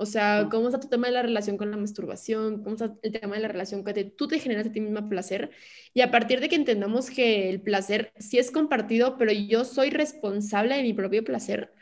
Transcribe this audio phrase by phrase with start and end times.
[0.00, 3.12] O sea, cómo está tu tema de la relación con la masturbación, cómo está el
[3.12, 5.50] tema de la relación que tú te generas a ti misma placer.
[5.92, 9.90] Y a partir de que entendamos que el placer sí es compartido, pero yo soy
[9.90, 11.72] responsable de mi propio placer,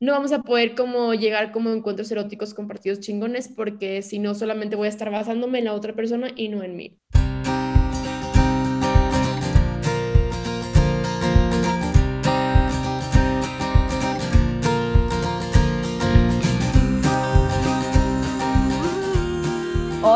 [0.00, 4.74] no vamos a poder como llegar como encuentros eróticos compartidos chingones, porque si no, solamente
[4.74, 6.98] voy a estar basándome en la otra persona y no en mí.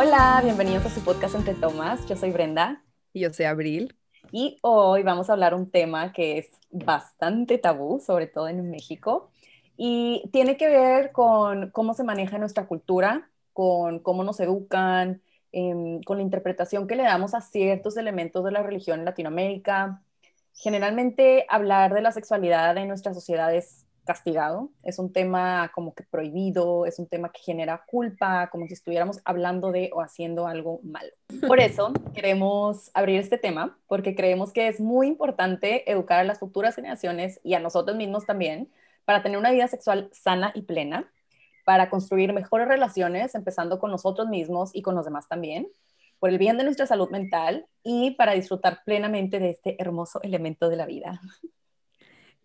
[0.07, 2.07] Hola, bienvenidos a su podcast Entre Tomas.
[2.07, 2.81] Yo soy Brenda.
[3.13, 3.97] Y yo soy Abril.
[4.31, 9.33] Y hoy vamos a hablar un tema que es bastante tabú, sobre todo en México,
[9.77, 16.01] y tiene que ver con cómo se maneja nuestra cultura, con cómo nos educan, em,
[16.05, 20.03] con la interpretación que le damos a ciertos elementos de la religión en Latinoamérica.
[20.55, 26.05] Generalmente hablar de la sexualidad en nuestra sociedad es castigado, es un tema como que
[26.05, 30.81] prohibido, es un tema que genera culpa, como si estuviéramos hablando de o haciendo algo
[30.83, 31.11] malo.
[31.47, 36.39] Por eso queremos abrir este tema, porque creemos que es muy importante educar a las
[36.39, 38.71] futuras generaciones y a nosotros mismos también
[39.05, 41.13] para tener una vida sexual sana y plena,
[41.67, 45.69] para construir mejores relaciones, empezando con nosotros mismos y con los demás también,
[46.19, 50.69] por el bien de nuestra salud mental y para disfrutar plenamente de este hermoso elemento
[50.69, 51.21] de la vida.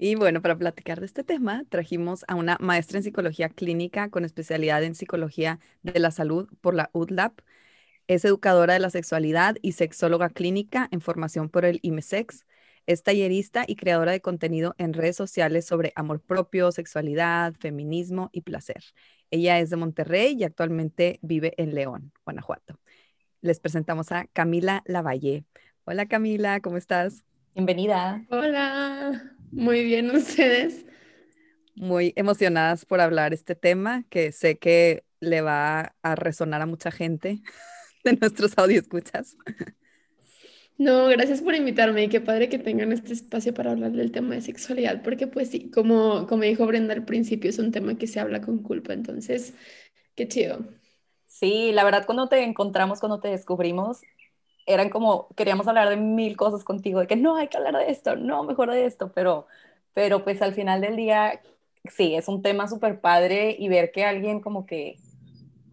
[0.03, 4.25] Y bueno, para platicar de este tema, trajimos a una maestra en psicología clínica con
[4.25, 7.39] especialidad en psicología de la salud por la UDLAP.
[8.07, 12.47] Es educadora de la sexualidad y sexóloga clínica en formación por el IMESEX.
[12.87, 18.41] Es tallerista y creadora de contenido en redes sociales sobre amor propio, sexualidad, feminismo y
[18.41, 18.83] placer.
[19.29, 22.79] Ella es de Monterrey y actualmente vive en León, Guanajuato.
[23.41, 25.45] Les presentamos a Camila Lavalle.
[25.83, 27.23] Hola Camila, ¿cómo estás?
[27.53, 28.25] Bienvenida.
[28.31, 29.37] Hola.
[29.51, 30.85] Muy bien, ustedes.
[31.75, 36.91] Muy emocionadas por hablar este tema que sé que le va a resonar a mucha
[36.91, 37.41] gente
[38.03, 39.35] de nuestros escuchas.
[40.77, 44.35] No, gracias por invitarme y qué padre que tengan este espacio para hablar del tema
[44.35, 48.07] de sexualidad, porque pues sí, como, como dijo Brenda al principio, es un tema que
[48.07, 49.53] se habla con culpa, entonces,
[50.15, 50.65] qué chido.
[51.27, 54.01] Sí, la verdad cuando te encontramos, cuando te descubrimos,
[54.65, 57.91] eran como, queríamos hablar de mil cosas contigo, de que no, hay que hablar de
[57.91, 59.47] esto, no, mejor de esto, pero,
[59.93, 61.41] pero pues al final del día,
[61.85, 64.97] sí, es un tema súper padre y ver que alguien como que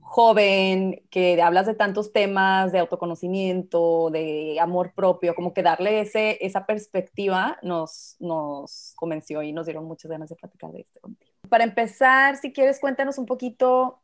[0.00, 6.38] joven, que hablas de tantos temas, de autoconocimiento, de amor propio, como que darle ese,
[6.40, 11.30] esa perspectiva nos, nos convenció y nos dieron muchas ganas de platicar de esto contigo.
[11.50, 14.00] Para empezar, si quieres, cuéntanos un poquito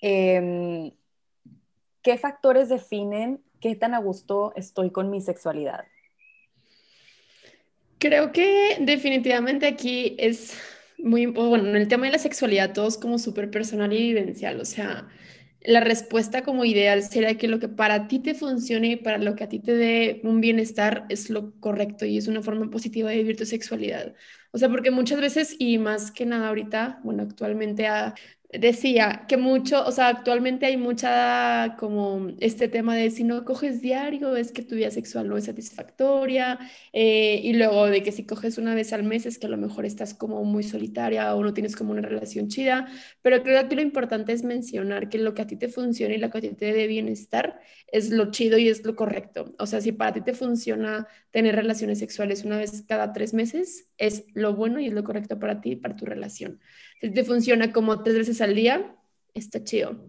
[0.00, 0.92] eh,
[2.02, 5.84] ¿qué factores definen qué tan a gusto estoy con mi sexualidad?
[7.98, 10.56] Creo que definitivamente aquí es
[10.98, 14.60] muy, bueno, en el tema de la sexualidad todo es como súper personal y vivencial,
[14.60, 15.08] o sea,
[15.60, 19.34] la respuesta como ideal sería que lo que para ti te funcione y para lo
[19.34, 23.10] que a ti te dé un bienestar es lo correcto y es una forma positiva
[23.10, 24.14] de vivir tu sexualidad.
[24.50, 28.14] O sea, porque muchas veces y más que nada ahorita, bueno, actualmente a,
[28.50, 33.82] decía que mucho, o sea, actualmente hay mucha como este tema de si no coges
[33.82, 36.58] diario es que tu vida sexual no es satisfactoria
[36.94, 39.58] eh, y luego de que si coges una vez al mes es que a lo
[39.58, 42.86] mejor estás como muy solitaria o no tienes como una relación chida,
[43.20, 46.18] pero creo que lo importante es mencionar que lo que a ti te funciona y
[46.18, 47.60] lo que a ti te dé bienestar
[47.92, 49.54] es lo chido y es lo correcto.
[49.58, 53.88] O sea, si para ti te funciona tener relaciones sexuales una vez cada tres meses,
[53.98, 56.60] es lo bueno y es lo correcto para ti, para tu relación.
[57.00, 58.96] Si te funciona como tres veces al día,
[59.34, 60.08] está chido.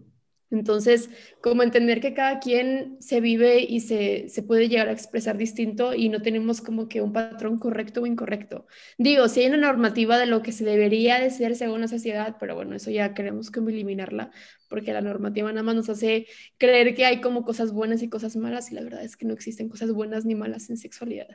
[0.50, 1.10] Entonces,
[1.40, 5.94] como entender que cada quien se vive y se, se, puede llegar a expresar distinto
[5.94, 8.66] y no tenemos como que un patrón correcto o incorrecto.
[8.98, 12.36] Digo, si hay una normativa de lo que se debería de ser según la sociedad,
[12.40, 14.32] pero bueno, eso ya queremos como eliminarla,
[14.68, 16.26] porque la normativa nada más nos hace
[16.58, 19.34] creer que hay como cosas buenas y cosas malas y la verdad es que no
[19.34, 21.28] existen cosas buenas ni malas en sexualidad.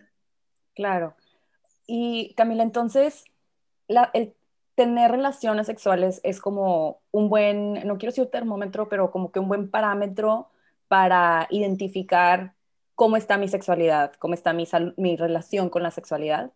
[0.76, 1.16] Claro.
[1.88, 3.26] Y Camila, entonces,
[3.88, 4.34] el,
[4.76, 9.48] tener relaciones sexuales es como un buen, no quiero decir termómetro, pero como que un
[9.48, 10.50] buen parámetro
[10.88, 12.54] para identificar
[12.94, 14.68] cómo está mi sexualidad, cómo está mi,
[14.98, 16.52] mi relación con la sexualidad.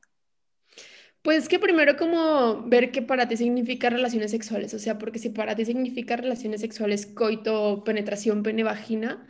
[1.21, 5.29] Pues que primero como ver qué para ti significa relaciones sexuales, o sea, porque si
[5.29, 9.27] para ti significa relaciones sexuales coito, penetración, pene, vagina,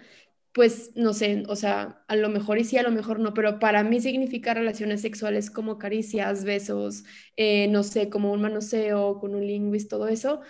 [0.54, 3.60] pues no sé, o sea, a lo mejor y sí, a lo mejor no, pero
[3.60, 7.04] para mí significa relaciones sexuales como caricias, besos,
[7.38, 10.42] eh, no sé, como un manoseo, con un lingüis, todo eso,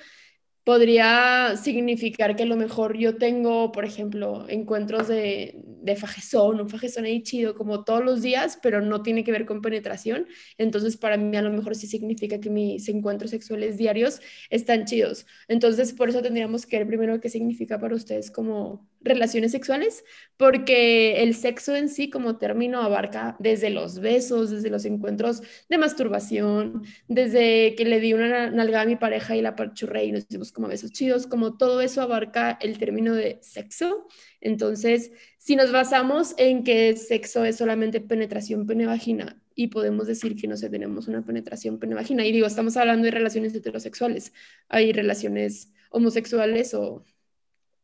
[0.63, 6.69] podría significar que a lo mejor yo tengo, por ejemplo, encuentros de, de fajezón, un
[6.69, 10.27] fajezón ahí chido como todos los días, pero no tiene que ver con penetración.
[10.59, 15.25] Entonces, para mí a lo mejor sí significa que mis encuentros sexuales diarios están chidos.
[15.47, 20.03] Entonces, por eso tendríamos que ver primero qué significa para ustedes como relaciones sexuales,
[20.37, 25.77] porque el sexo en sí como término abarca desde los besos, desde los encuentros de
[25.77, 30.23] masturbación, desde que le di una nalgada a mi pareja y la parchurré y nos
[30.23, 34.07] hicimos como besos chidos, como todo eso abarca el término de sexo.
[34.41, 40.47] Entonces, si nos basamos en que sexo es solamente penetración pene-vagina y podemos decir que
[40.47, 44.33] no sé, tenemos una penetración pene-vagina, y digo, estamos hablando de relaciones heterosexuales,
[44.69, 47.03] hay relaciones homosexuales o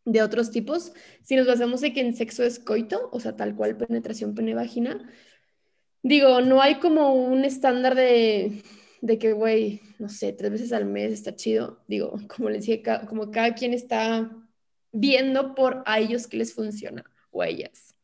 [0.06, 0.94] de otros tipos,
[1.24, 5.10] si nos basamos en que en sexo es coito, o sea, tal cual penetración pene-vagina,
[6.04, 8.64] digo, no hay como un estándar de,
[9.02, 11.84] de que, güey, no sé, tres veces al mes está chido.
[11.88, 14.32] Digo, como les dije, como cada quien está
[14.92, 17.96] viendo por a ellos que les funciona o a ellas.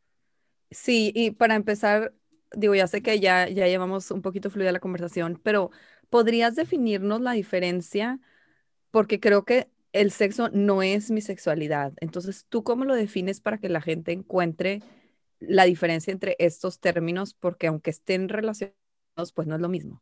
[0.71, 2.13] Sí, y para empezar,
[2.55, 5.71] digo, ya sé que ya, ya llevamos un poquito fluida la conversación, pero
[6.09, 8.19] ¿podrías definirnos la diferencia?
[8.91, 11.93] Porque creo que el sexo no es mi sexualidad.
[12.01, 14.81] Entonces, ¿tú cómo lo defines para que la gente encuentre
[15.39, 17.33] la diferencia entre estos términos?
[17.33, 18.75] Porque aunque estén relacionados,
[19.35, 20.01] pues no es lo mismo.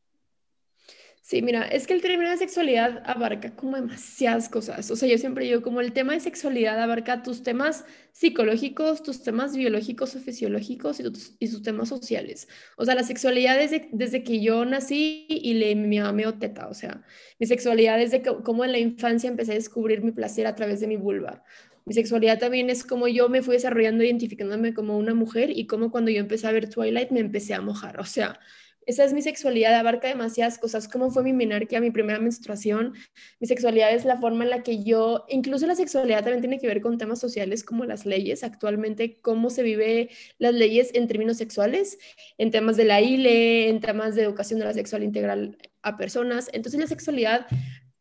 [1.29, 4.89] Sí, mira, es que el término de sexualidad abarca como demasiadas cosas.
[4.89, 9.21] O sea, yo siempre digo, como el tema de sexualidad abarca tus temas psicológicos, tus
[9.21, 12.47] temas biológicos o fisiológicos y tus, y tus temas sociales.
[12.77, 16.67] O sea, la sexualidad desde, desde que yo nací y le, mi mamá teta.
[16.67, 17.05] O sea,
[17.37, 20.79] mi sexualidad desde que, como en la infancia empecé a descubrir mi placer a través
[20.79, 21.43] de mi vulva.
[21.85, 25.91] Mi sexualidad también es como yo me fui desarrollando identificándome como una mujer y como
[25.91, 27.99] cuando yo empecé a ver Twilight me empecé a mojar.
[27.99, 28.39] O sea,
[28.89, 32.95] esa es mi sexualidad, abarca demasiadas cosas, como fue mi menarquia, mi primera menstruación.
[33.39, 36.65] Mi sexualidad es la forma en la que yo, incluso la sexualidad también tiene que
[36.65, 40.09] ver con temas sociales como las leyes, actualmente cómo se vive
[40.39, 41.99] las leyes en términos sexuales,
[42.39, 46.49] en temas de la ILE, en temas de educación de la sexual integral a personas.
[46.51, 47.45] Entonces la sexualidad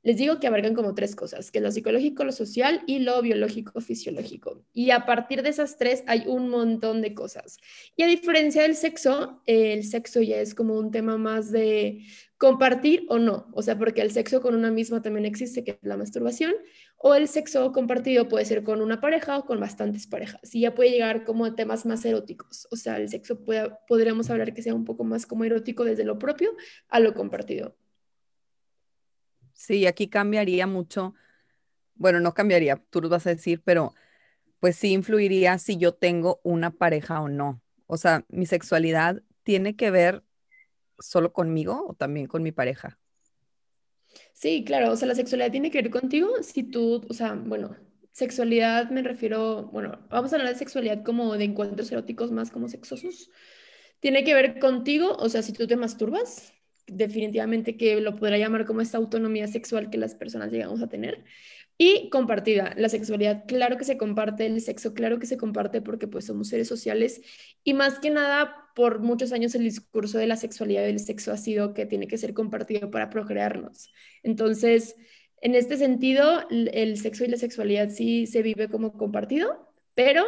[0.08, 3.78] les digo que abarcan como tres cosas, que lo psicológico, lo social y lo biológico,
[3.82, 4.64] fisiológico.
[4.72, 7.58] Y a partir de esas tres hay un montón de cosas.
[7.94, 12.06] Y a diferencia del sexo, el sexo ya es como un tema más de
[12.38, 13.48] compartir o no.
[13.52, 16.54] O sea, porque el sexo con una misma también existe, que es la masturbación,
[16.96, 20.54] o el sexo compartido puede ser con una pareja o con bastantes parejas.
[20.54, 22.66] Y ya puede llegar como a temas más eróticos.
[22.70, 26.04] O sea, el sexo puede, podríamos hablar que sea un poco más como erótico desde
[26.04, 26.56] lo propio
[26.88, 27.76] a lo compartido.
[29.58, 31.14] Sí, aquí cambiaría mucho.
[31.96, 33.94] Bueno, no cambiaría, tú lo vas a decir, pero
[34.60, 37.62] pues sí influiría si yo tengo una pareja o no.
[37.86, 40.24] O sea, mi sexualidad tiene que ver
[41.00, 42.98] solo conmigo o también con mi pareja.
[44.32, 47.76] Sí, claro, o sea, la sexualidad tiene que ver contigo si tú, o sea, bueno,
[48.12, 52.68] sexualidad me refiero, bueno, vamos a hablar de sexualidad como de encuentros eróticos más como
[52.68, 53.30] sexosos.
[54.00, 56.54] Tiene que ver contigo, o sea, si tú te masturbas,
[56.88, 61.24] definitivamente que lo podrá llamar como esta autonomía sexual que las personas llegamos a tener.
[61.80, 66.08] Y compartida, la sexualidad, claro que se comparte, el sexo, claro que se comparte porque
[66.08, 67.20] pues somos seres sociales
[67.62, 71.32] y más que nada por muchos años el discurso de la sexualidad y del sexo
[71.32, 73.92] ha sido que tiene que ser compartido para procrearnos.
[74.24, 74.96] Entonces,
[75.40, 80.24] en este sentido, el sexo y la sexualidad sí se vive como compartido, pero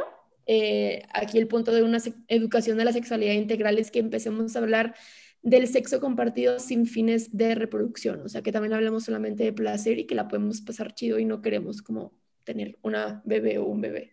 [0.46, 1.98] eh, aquí el punto de una
[2.28, 4.94] educación de la sexualidad integral es que empecemos a hablar
[5.42, 9.98] del sexo compartido sin fines de reproducción, o sea, que también hablamos solamente de placer
[9.98, 12.12] y que la podemos pasar chido y no queremos como
[12.44, 14.12] tener una bebé o un bebé.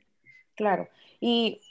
[0.55, 0.87] Claro,
[1.19, 1.61] y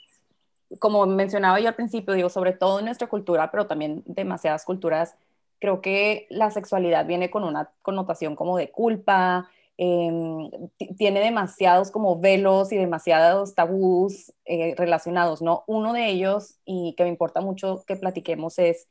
[0.78, 5.16] como mencionaba yo al principio, digo, sobre todo en nuestra cultura, pero también demasiadas culturas,
[5.58, 9.48] creo que la sexualidad viene con una connotación como de culpa,
[9.78, 10.50] em,
[10.98, 15.64] tiene demasiados como velos y demasiados tabús eh, relacionados, ¿no?
[15.66, 18.88] Uno de ellos, y que me importa mucho que platiquemos, es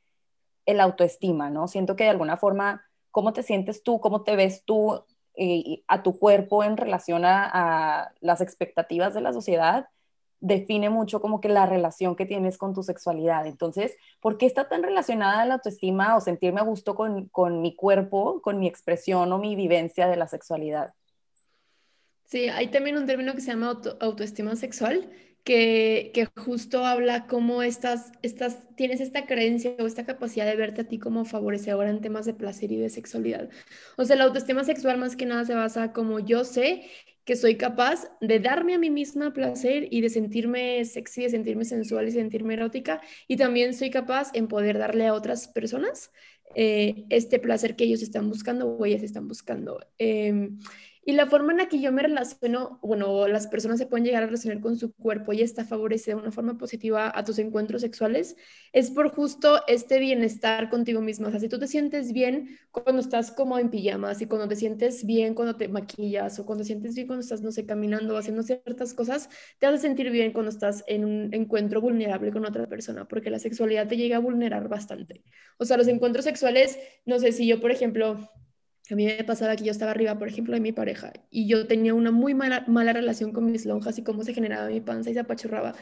[0.66, 1.68] el autoestima, ¿no?
[1.68, 5.04] Siento que de alguna forma, cómo te sientes tú, cómo te ves tú
[5.36, 9.88] eh, a tu cuerpo en relación a, las expectativas de la sociedad,
[10.40, 13.48] define mucho como que la relación que tienes con tu sexualidad.
[13.48, 17.76] Entonces, ¿por qué está tan relacionada la autoestima o sentirme a gusto con, con mi
[17.76, 20.94] cuerpo, con mi expresión o mi vivencia de la sexualidad?
[22.26, 25.10] Sí, hay también un término que se llama autoestima sexual,
[25.46, 30.88] que, justo habla cómo estás, estás, tienes esta creencia o esta capacidad de verte a
[30.88, 33.50] ti como favorecedora en temas de placer y de sexualidad.
[33.96, 36.84] O sea, la autoestima sexual más que nada se basa como yo sé
[37.26, 41.66] que soy capaz de darme a mí misma placer y de sentirme sexy, de sentirme
[41.66, 46.12] sensual y sentirme erótica, y también soy capaz en poder darle a otras personas
[46.56, 49.80] eh, este placer que ellos están buscando o ellas están buscando.
[49.98, 50.60] Em,
[51.08, 54.24] Y la forma en la que yo me relaciono, bueno, las personas se pueden llegar
[54.24, 57.82] a relacionar con su cuerpo y está favorece de una forma positiva a tus encuentros
[57.82, 58.36] sexuales,
[58.74, 61.28] es por justo este bienestar contigo misma.
[61.28, 64.56] O sea, si tú te sientes bien cuando estás como en pijamas y cuando te
[64.56, 68.16] sientes bien cuando te maquillas o cuando te sientes bien cuando estás, no sé, caminando
[68.16, 72.32] o haciendo ciertas cosas, te vas a sentir bien cuando estás en un encuentro vulnerable
[72.32, 75.24] con otra persona, porque la sexualidad te llega a vulnerar bastante.
[75.58, 78.30] O sea, los encuentros sexuales, no sé, si yo, por ejemplo,
[78.94, 81.68] a mí me pasaba que yo estaba arriba, por ejemplo, de mi pareja y yo
[81.68, 85.10] tenía una muy mala, mala relación con mis lonjas y cómo se generaba mi panza
[85.10, 85.74] y se apachurraba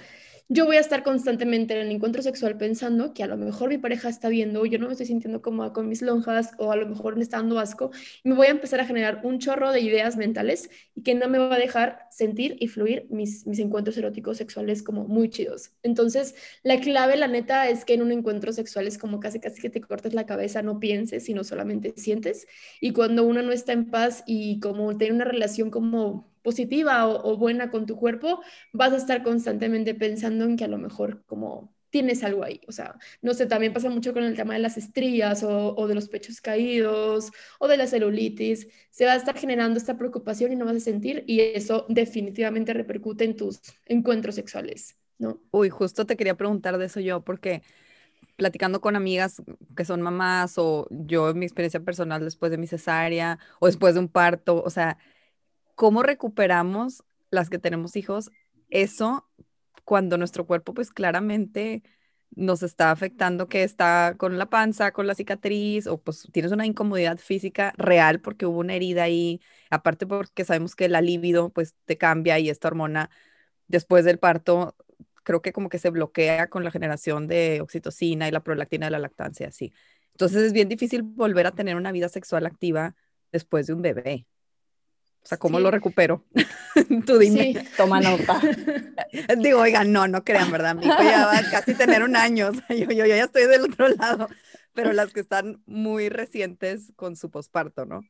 [0.50, 3.78] yo voy a estar constantemente en el encuentro sexual pensando que a lo mejor mi
[3.78, 6.88] pareja está viendo, yo no me estoy sintiendo cómoda con mis lonjas o a lo
[6.88, 7.92] mejor me está dando asco
[8.24, 11.38] me voy a empezar a generar un chorro de ideas mentales y que no me
[11.38, 15.72] va a dejar sentir y fluir mis, mis encuentros eróticos sexuales como muy chidos.
[15.84, 19.62] Entonces, la clave, la neta, es que en un encuentro sexual es como casi casi
[19.62, 22.48] que te cortes la cabeza, no pienses, sino solamente sientes.
[22.82, 27.38] Y cuando uno no está en paz y como tiene una relación como positiva o,
[27.38, 28.42] buena con tu cuerpo,
[28.74, 32.60] vas a estar constantemente pensando en que a lo mejor como tienes algo ahí.
[32.68, 35.96] O sea, no sé, también pasa mucho con el tema de las estrías o, de
[35.96, 38.68] los pechos caídos o de la celulitis.
[38.90, 42.74] Se va a estar generando esta preocupación y no vas a sentir y eso definitivamente
[42.74, 45.40] repercute en tus encuentros sexuales, ¿no?
[45.52, 47.62] Uy, justo te quería preguntar de eso yo porque
[48.38, 49.44] platicando con amigas
[49.78, 53.94] que son mamás o yo en mi experiencia personal después de mi cesárea o después
[53.94, 54.98] de un parto, o sea,
[55.76, 58.32] ¿cómo recuperamos las que tenemos hijos
[58.70, 59.28] eso
[59.86, 61.84] cuando nuestro cuerpo pues claramente
[62.36, 66.66] nos está afectando que está con la panza, con la cicatriz o pues tienes una
[66.66, 71.76] incomodidad física real porque hubo una herida ahí, aparte porque sabemos que la libido pues
[71.86, 73.10] te cambia y esta hormona
[73.68, 74.76] después del parto
[75.24, 78.92] creo que como que se bloquea con la generación de oxitocina y la prolactina de
[78.92, 79.74] la lactancia, así.
[80.12, 82.96] Entonces es bien difícil volver a tener una vida sexual activa
[83.32, 84.28] después de un bebé.
[85.24, 86.26] O sea, ¿cómo lo recupero?
[87.06, 87.54] Tú dime.
[87.54, 87.68] Sí.
[87.78, 88.42] Toma nota.
[89.38, 90.76] Digo, oigan, no, no crean, ¿verdad?
[90.76, 92.50] Mi hijo ya va a casi tener un año.
[92.54, 94.28] O sea, yo, yo, ya estoy del otro lado.
[94.74, 98.02] Pero las que están muy recientes con su posparto, ¿no?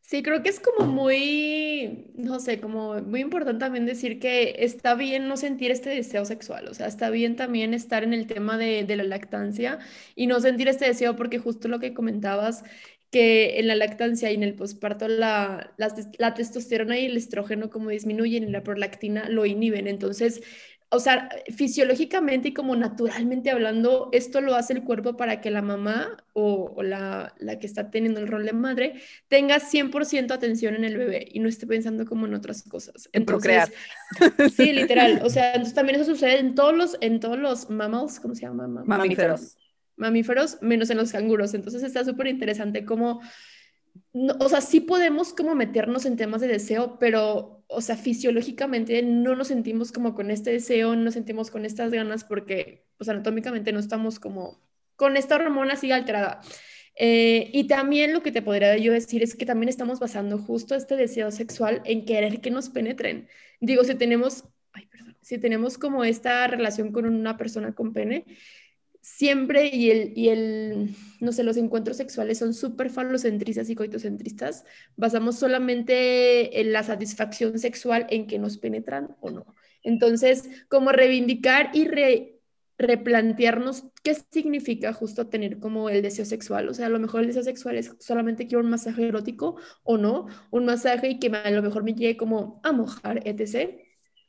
[0.00, 4.94] Sí, creo que es como muy, no sé, como muy importante también decir que está
[4.94, 8.58] bien no sentir este deseo sexual, o sea, está bien también estar en el tema
[8.58, 9.78] de, de la lactancia
[10.16, 12.64] y no sentir este deseo porque justo lo que comentabas,
[13.12, 17.90] que en la lactancia y en el posparto la, la, testosterona y el estrógeno como
[17.90, 19.86] disminuyen y la prolactina lo inhiben.
[19.86, 20.42] Entonces,
[20.88, 25.60] o sea, fisiológicamente y como naturalmente hablando, esto lo hace el cuerpo para que la
[25.60, 28.94] mamá o, la, la, que está teniendo el rol de madre
[29.28, 33.10] tenga 100% atención en el bebé y no esté pensando como en otras cosas.
[33.12, 33.70] En procrear.
[34.56, 35.20] Sí, literal.
[35.24, 38.42] O sea, entonces también eso sucede en todos los, en todos los mammals, ¿cómo se
[38.42, 38.66] llama?
[38.66, 39.58] Mamíferos mamíferos,
[39.96, 41.54] menos en los canguros.
[41.54, 43.20] Entonces está súper interesante cómo,
[44.14, 49.34] o sea, sí podemos como meternos en temas de deseo, pero, o sea, fisiológicamente no
[49.34, 53.72] nos sentimos como con este deseo, no nos sentimos con estas ganas porque, pues anatómicamente
[53.72, 54.60] no estamos como
[54.96, 56.40] con esta hormona así alterada.
[56.94, 60.74] Eh, y también lo que te podría yo decir es que también estamos basando justo
[60.74, 63.28] este deseo sexual en querer que nos penetren.
[63.60, 68.26] Digo, si tenemos, ay, perdón, si tenemos como esta relación con una persona con pene,
[69.02, 74.64] siempre y el, y el, no sé, los encuentros sexuales son súper falocentristas y coitocentristas,
[74.96, 79.54] basamos solamente en la satisfacción sexual en que nos penetran o no.
[79.82, 81.88] Entonces, como reivindicar y
[82.78, 86.68] replantearnos qué significa justo tener como el deseo sexual.
[86.68, 89.98] O sea, a lo mejor el deseo sexual es solamente quiero un masaje erótico o
[89.98, 93.80] no, un masaje y que a lo mejor me llegue como a mojar, etc.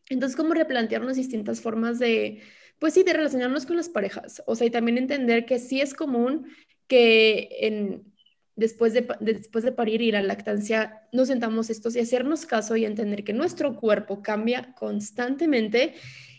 [0.09, 2.41] Entonces, como replantearnos distintas formas de,
[2.83, 4.43] pues sí, de relacionarnos con las parejas.
[4.45, 6.49] O sea, y también entender que sí es común
[6.85, 8.13] que en,
[8.57, 12.83] después, de, después de parir y la lactancia nos sentamos estos y hacernos caso y
[12.83, 15.93] entender que nuestro cuerpo cambia constantemente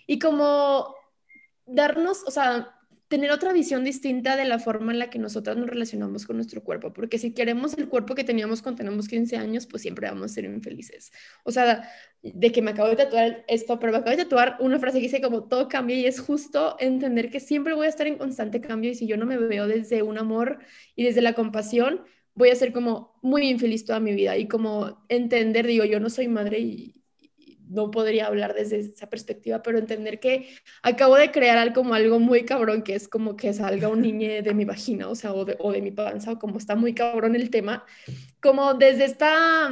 [0.06, 0.94] y como
[1.64, 2.78] darnos, o sea,
[3.14, 6.64] tener otra visión distinta de la forma en la que nosotras nos relacionamos con nuestro
[6.64, 10.32] cuerpo, porque si queremos el cuerpo que teníamos cuando tenemos 15 años, pues siempre vamos
[10.32, 11.12] a ser infelices.
[11.44, 11.88] O sea,
[12.22, 15.04] de que me acabo de tatuar esto, pero me acabo de tatuar una frase que
[15.04, 18.60] dice como todo cambia y es justo entender que siempre voy a estar en constante
[18.60, 20.58] cambio y si yo no me veo desde un amor
[20.96, 22.02] y desde la compasión,
[22.34, 26.10] voy a ser como muy infeliz toda mi vida y como entender, digo, yo no
[26.10, 27.03] soy madre y,
[27.74, 30.48] no podría hablar desde esa perspectiva, pero entender que
[30.82, 34.54] acabo de crear como algo muy cabrón, que es como que salga un niño de
[34.54, 37.34] mi vagina, o sea, o de, o de mi panza, o como está muy cabrón
[37.36, 37.84] el tema,
[38.40, 39.70] como desde esta,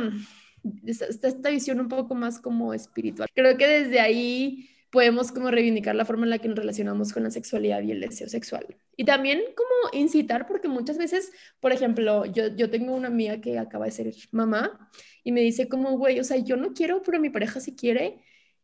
[0.86, 3.28] esta, esta visión un poco más como espiritual.
[3.34, 7.22] Creo que desde ahí podemos como reivindicar la forma en la que nos relacionamos con
[7.22, 8.76] la sexualidad y el deseo sexual.
[8.94, 13.58] Y también como incitar, porque muchas veces, por ejemplo, yo, yo tengo una amiga que
[13.58, 14.90] acaba de ser mamá
[15.24, 18.20] y me dice como, güey, o sea, yo no quiero, pero mi pareja sí quiere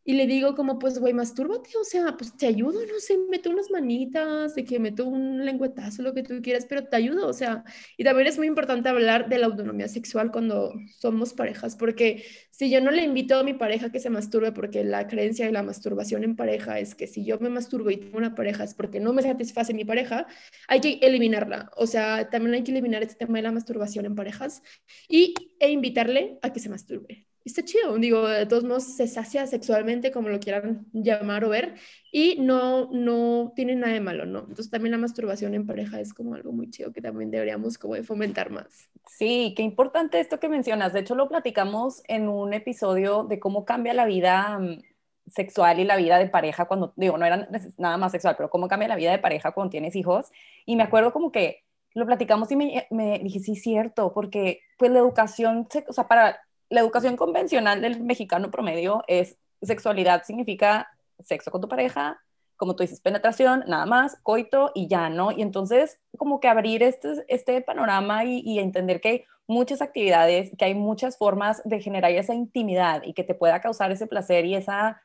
[0.08, 3.50] y le digo como, pues, güey, mastúrbate, o sea, pues te ayudo, no sé, meto
[3.50, 7.34] unas manitas, de que meto un lengüetazo, lo que tú quieras, pero te ayudo, o
[7.34, 7.62] sea,
[7.98, 12.70] y también es muy importante hablar de la autonomía sexual cuando somos parejas, porque si
[12.70, 15.62] yo no le invito a mi pareja que se masturbe, porque la creencia de la
[15.62, 19.00] masturbación en pareja es que si yo me masturbo y tengo una pareja es porque
[19.00, 20.26] no me satisface mi pareja,
[20.68, 24.14] hay que eliminarla, o sea, también hay que eliminar este tema de la masturbación en
[24.14, 24.62] parejas
[25.06, 29.46] y, e invitarle a que se masturbe está chido, digo, de todos modos se sacia
[29.46, 31.74] sexualmente, como lo quieran llamar o ver,
[32.12, 34.40] y no, no tiene nada de malo, ¿no?
[34.40, 37.94] Entonces también la masturbación en pareja es como algo muy chido que también deberíamos como
[38.02, 38.88] fomentar más.
[39.06, 40.92] Sí, qué importante esto que mencionas.
[40.92, 44.82] De hecho, lo platicamos en un episodio de cómo cambia la vida mm,
[45.30, 48.68] sexual y la vida de pareja cuando, digo, no era nada más sexual, pero cómo
[48.68, 50.26] cambia la vida de pareja cuando tienes hijos.
[50.66, 51.64] Y me acuerdo como que
[51.94, 56.38] lo platicamos y me, me dije, sí, cierto, porque pues la educación, o sea, para
[56.70, 60.88] la educación convencional del mexicano promedio es sexualidad significa
[61.20, 62.20] sexo con tu pareja,
[62.56, 65.32] como tú dices, penetración, nada más, coito y ya, ¿no?
[65.32, 70.50] Y entonces como que abrir este, este panorama y, y, entender que hay muchas actividades,
[70.56, 74.44] que hay muchas formas de generar esa intimidad y que te pueda causar ese placer
[74.44, 75.02] y esa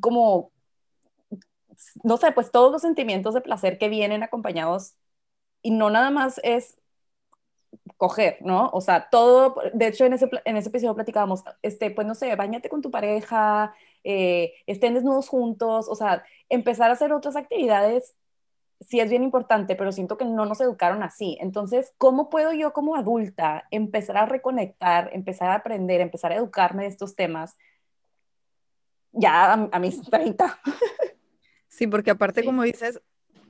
[0.00, 0.52] como,
[2.02, 4.94] no sé, pues todos los sentimientos de placer que vienen acompañados
[5.62, 6.79] y no nada más es
[7.96, 8.70] coger, ¿no?
[8.72, 12.34] O sea, todo, de hecho en ese, en ese episodio platicábamos, este, pues no sé,
[12.36, 13.74] bañate con tu pareja,
[14.04, 18.14] eh, estén desnudos juntos, o sea, empezar a hacer otras actividades
[18.80, 21.36] sí es bien importante, pero siento que no nos educaron así.
[21.40, 26.84] Entonces, ¿cómo puedo yo como adulta empezar a reconectar, empezar a aprender, empezar a educarme
[26.84, 27.56] de estos temas
[29.12, 30.58] ya a, mis 30?
[31.68, 33.00] Sí, porque aparte, como dices,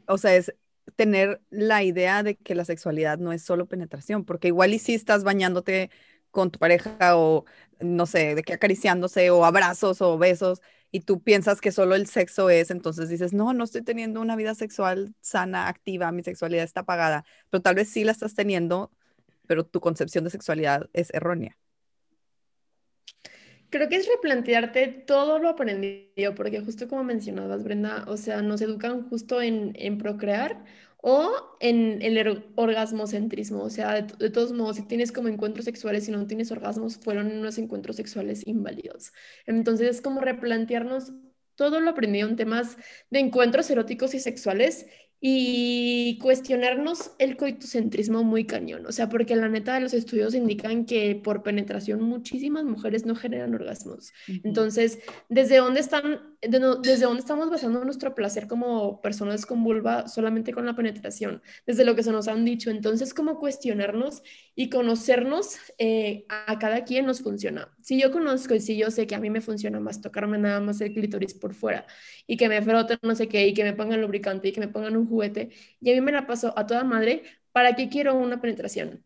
[0.07, 0.55] o sea, es
[1.01, 4.93] tener la idea de que la sexualidad no es solo penetración, porque igual y si
[4.93, 5.91] estás bañándote
[6.31, 7.47] con tu pareja o
[7.81, 12.07] no sé, de que acariciándose o abrazos o besos y tú piensas que solo el
[12.07, 16.65] sexo es, entonces dices, no, no estoy teniendo una vida sexual sana, activa, mi sexualidad
[16.65, 18.93] está apagada, pero tal vez sí la estás teniendo,
[19.47, 21.57] pero tu concepción de sexualidad es errónea.
[23.71, 28.61] Creo que es replantearte todo lo aprendido, porque justo como mencionabas, Brenda, o sea, nos
[28.61, 30.65] educan justo en, en procrear
[31.03, 36.09] o en el orgasmocentrismo, o sea, de, de, todos modos, si tienes como encuentros sexuales
[36.09, 39.13] y no tienes orgasmos, fueron unos encuentros sexuales inválidos.
[39.47, 41.13] Entonces es como replantearnos
[41.55, 42.77] todo lo aprendido en temas
[43.11, 44.87] de encuentros eróticos y sexuales
[45.23, 50.87] y cuestionarnos el coitocentrismo muy cañón, o sea, porque la neta de los estudios indican
[50.87, 54.13] que por penetración muchísimas mujeres no generan orgasmos.
[54.29, 54.41] Uh -huh.
[54.45, 59.63] Entonces, ¿desde dónde están, de no, desde dónde estamos basando nuestro placer como personas con
[59.63, 61.43] vulva solamente con la penetración?
[61.67, 62.71] Desde lo que se nos han dicho.
[62.71, 64.23] Entonces, ¿cómo cuestionarnos
[64.55, 67.69] y conocernos eh, a cada quien nos funciona?
[67.81, 70.61] Si yo conozco y si yo sé que a mí me funciona más tocarme nada
[70.61, 71.87] más el clítoris por fuera
[72.27, 74.69] y que me froten no sé qué y que me pongan lubricante y que me
[74.69, 78.15] pongan un juguete y a mí me la paso a toda madre, ¿para qué quiero
[78.17, 79.03] una penetración?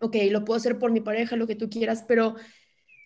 [0.00, 2.36] Ok, lo puedo hacer por mi pareja, lo que tú quieras, pero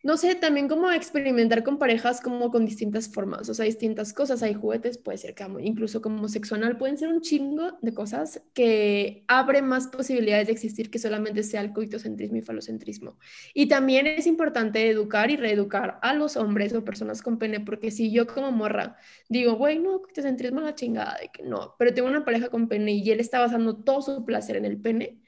[0.04, 4.42] no sé, también como experimentar con parejas como con distintas formas, o sea, distintas cosas,
[4.42, 8.42] hay juguetes, puede ser como, incluso como sexo anal, pueden ser un chingo de cosas
[8.52, 13.16] que abre más posibilidades de existir que solamente sea el coitocentrismo y falocentrismo.
[13.54, 17.90] Y también es importante educar y reeducar a los hombres o personas con pene, porque
[17.90, 18.96] si yo como morra
[19.30, 22.68] digo, güey, no, coitocentrismo es la chingada, de que no, pero tengo una pareja con
[22.68, 25.23] pene y él está basando todo su placer en el pene,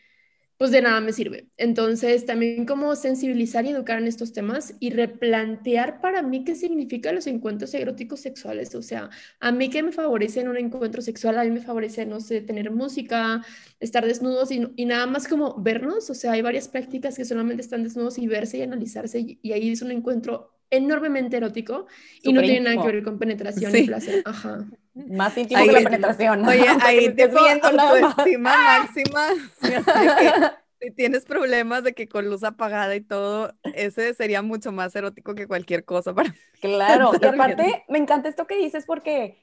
[0.56, 1.48] pues de nada me sirve.
[1.58, 7.14] Entonces, también como sensibilizar y educar en estos temas y replantear para mí qué significan
[7.14, 8.74] los encuentros eróticos sexuales.
[8.74, 12.06] O sea, a mí qué me favorece en un encuentro sexual, a mí me favorece,
[12.06, 13.44] no sé, tener música,
[13.80, 16.08] estar desnudos y, y nada más como vernos.
[16.10, 19.52] O sea, hay varias prácticas que solamente están desnudos y verse y analizarse y, y
[19.52, 21.86] ahí es un encuentro enormemente erótico
[22.22, 23.78] y no tiene nada que ver con penetración sí.
[23.78, 24.22] y placer.
[24.24, 24.66] Ajá.
[24.96, 26.46] Más íntimo ahí, que la penetración.
[26.46, 29.28] Oye, ahí te viendo autoestima máxima.
[30.80, 35.34] si tienes problemas de que con luz apagada y todo, ese sería mucho más erótico
[35.34, 39.38] que cualquier cosa para Claro, y aparte me encanta esto que dices porque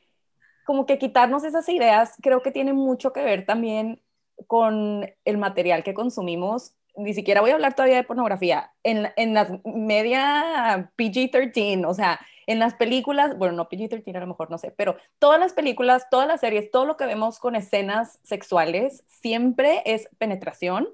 [0.66, 4.02] como que quitarnos esas ideas creo que tiene mucho que ver también
[4.48, 6.74] con el material que consumimos.
[6.96, 12.20] Ni siquiera voy a hablar todavía de pornografía, en, en las media PG-13, o sea,
[12.48, 16.08] en las películas, bueno, no PG-13 a lo mejor, no sé, pero todas las películas,
[16.10, 20.88] todas las series, todo lo que vemos con escenas sexuales, siempre es penetración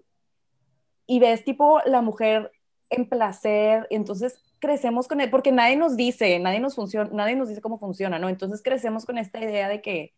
[1.06, 2.52] y ves tipo la mujer
[2.90, 7.50] en placer, entonces crecemos con él, porque nadie nos dice, nadie nos funciona, nadie nos
[7.50, 8.30] dice cómo funciona, ¿no?
[8.30, 10.14] Entonces crecemos con esta idea de que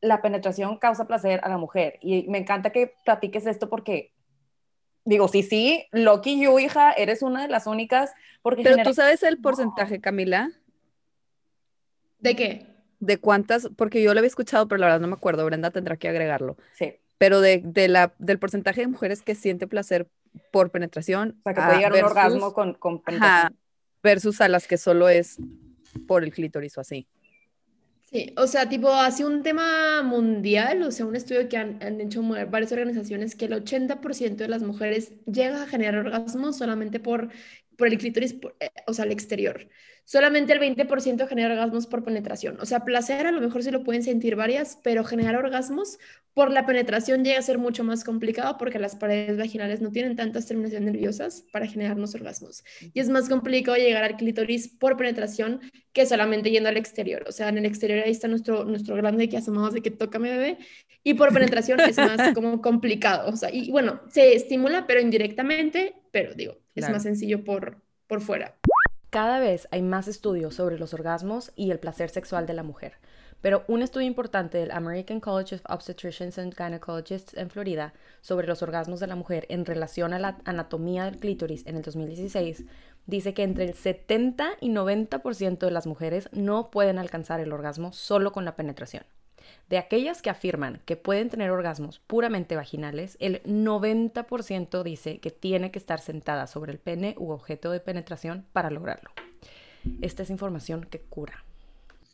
[0.00, 1.98] la penetración causa placer a la mujer.
[2.02, 4.12] Y me encanta que platiques esto porque
[5.04, 8.12] digo, sí, sí, Loki, you, hija, eres una de las únicas.
[8.42, 10.50] Porque Pero tú sabes el porcentaje, Camila.
[12.18, 12.66] ¿De qué?
[13.00, 15.44] De cuántas, porque yo lo había escuchado, pero la verdad no me acuerdo.
[15.44, 16.56] Brenda tendrá que agregarlo.
[16.72, 16.94] Sí.
[17.18, 20.08] Pero de, de la, del porcentaje de mujeres que siente placer
[20.50, 21.36] por penetración.
[21.40, 23.58] O sea, que puede llegar a un orgasmo con, con penetración.
[24.02, 25.36] versus a las que solo es
[26.06, 27.06] por el clítoris o así.
[28.14, 32.00] Sí, o sea, tipo, hace un tema mundial, o sea, un estudio que han, han
[32.00, 37.30] hecho varias organizaciones, que el 80% de las mujeres llega a generar orgasmos solamente por,
[37.76, 39.68] por el clítoris, eh, o sea, al exterior
[40.04, 42.58] solamente el 20% genera orgasmos por penetración.
[42.60, 45.98] O sea, placer a lo mejor sí lo pueden sentir varias, pero generar orgasmos
[46.34, 50.16] por la penetración llega a ser mucho más complicado porque las paredes vaginales no tienen
[50.16, 52.64] tantas terminaciones nerviosas para generarnos orgasmos.
[52.92, 55.60] Y es más complicado llegar al clítoris por penetración
[55.92, 57.24] que solamente yendo al exterior.
[57.28, 60.18] O sea, en el exterior ahí está nuestro, nuestro grande que asomamos de que toca
[60.18, 60.58] mi bebé
[61.02, 63.30] y por penetración es más como complicado.
[63.30, 68.20] O sea, y bueno, se estimula, pero indirectamente, pero digo, es más sencillo por, por
[68.20, 68.56] fuera.
[69.10, 72.94] Cada vez hay más estudios sobre los orgasmos y el placer sexual de la mujer,
[73.40, 78.62] pero un estudio importante del American College of Obstetricians and Gynecologists en Florida sobre los
[78.62, 82.64] orgasmos de la mujer en relación a la anatomía del clítoris en el 2016
[83.06, 87.92] dice que entre el 70 y 90% de las mujeres no pueden alcanzar el orgasmo
[87.92, 89.04] solo con la penetración.
[89.68, 95.70] De aquellas que afirman que pueden tener orgasmos puramente vaginales, el 90% dice que tiene
[95.70, 99.10] que estar sentada sobre el pene u objeto de penetración para lograrlo.
[100.00, 101.44] Esta es información que cura.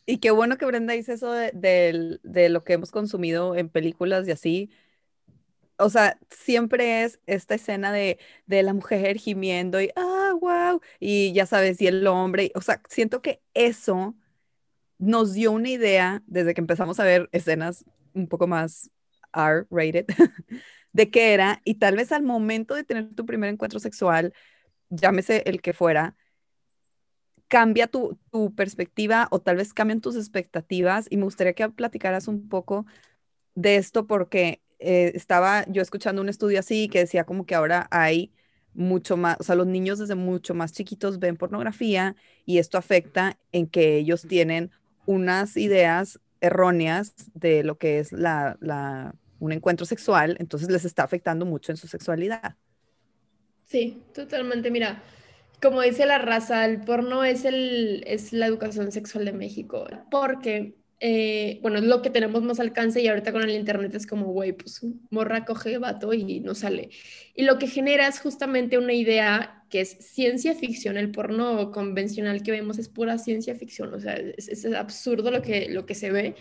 [0.05, 4.31] Y qué bueno que Brenda dice eso de, lo que hemos consumido en películas y
[4.31, 4.69] así.
[5.77, 11.33] O sea, siempre es esta escena de, de la mujer gimiendo y, ah, wow, y
[11.33, 12.51] ya sabes, y el hombre.
[12.55, 14.15] O sea, siento que eso
[15.01, 17.83] nos dio una idea desde que empezamos a ver escenas
[18.13, 18.91] un poco más
[19.33, 20.05] R-rated
[20.93, 24.31] de qué era y tal vez al momento de tener tu primer encuentro sexual,
[24.89, 26.15] llámese el que fuera,
[27.47, 28.19] cambia tu,
[28.55, 31.07] perspectiva o tal vez cambian tus expectativas.
[31.09, 32.85] Y me gustaría que platicaras un poco
[33.55, 37.87] de esto porque eh, estaba yo escuchando un estudio así que decía como que ahora
[37.91, 38.31] hay
[38.73, 43.37] mucho más, o sea, los niños desde mucho más chiquitos ven pornografía y esto afecta
[43.51, 44.71] en que ellos tienen
[45.11, 48.57] unas ideas erróneas de lo que es la,
[49.39, 52.55] un encuentro sexual, entonces les está afectando mucho en su sexualidad.
[53.65, 54.71] Sí, totalmente.
[54.71, 55.01] Mira,
[55.61, 60.75] como dice la raza, el porno es, el, es la educación sexual de México, porque
[61.03, 64.27] eh, bueno, es lo que tenemos más alcance y ahorita con el internet es como,
[64.27, 66.91] güey, pues morra coge vato y no sale.
[67.33, 72.43] Y lo que genera es justamente una idea que es ciencia ficción, el porno convencional
[72.43, 76.11] que vemos es pura ciencia ficción, o sea, es, absurdo lo que, lo que se
[76.11, 76.35] ve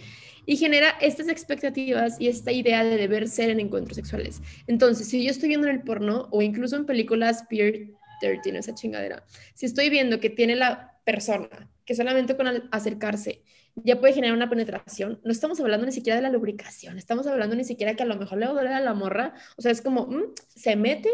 [0.45, 4.43] y genera estas expectativas y esta idea de deber ser en encuentros sexuales.
[4.67, 8.75] Entonces, si yo estoy viendo en el porno o incluso en películas peer 13, esa
[8.75, 11.49] chingadera, si estoy viendo que tiene la persona
[11.87, 13.43] que solamente con acercarse
[13.77, 15.21] ya puede generar una penetración.
[15.25, 18.17] No estamos hablando ni siquiera de la lubricación, estamos hablando ni siquiera que a lo
[18.17, 19.35] mejor le doler a la morra.
[19.57, 21.11] O sea, es como, mm, se mete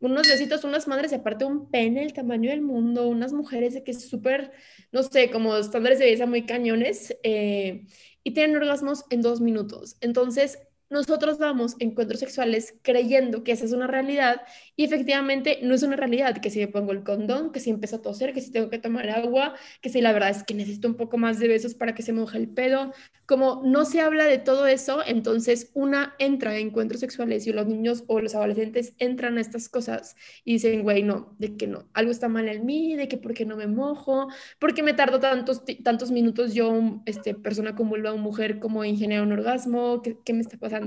[0.00, 3.82] unos besitos, unas madres y aparte un pene el tamaño del mundo, unas mujeres de
[3.82, 4.52] que es súper,
[4.92, 7.86] no sé, como estándares de belleza muy cañones eh,
[8.22, 9.96] y tienen orgasmos en dos minutos.
[10.00, 10.58] Entonces,
[10.90, 14.42] nosotros vamos encuentros sexuales creyendo que esa es una realidad
[14.76, 17.96] y efectivamente no es una realidad, que si me pongo el condón, que si empiezo
[17.96, 20.88] a toser, que si tengo que tomar agua, que si la verdad es que necesito
[20.88, 22.92] un poco más de besos para que se moje el pedo,
[23.26, 27.66] como no se habla de todo eso, entonces una entra a encuentros sexuales y los
[27.66, 31.88] niños o los adolescentes entran a estas cosas y dicen, güey, no, de que no,
[31.92, 34.94] algo está mal en mí, de que por qué no me mojo, por qué me
[34.94, 40.16] tardo tantos, tantos minutos yo, este, persona como a mujer, como ingeniero un orgasmo, ¿qué,
[40.24, 40.77] qué me está pasando?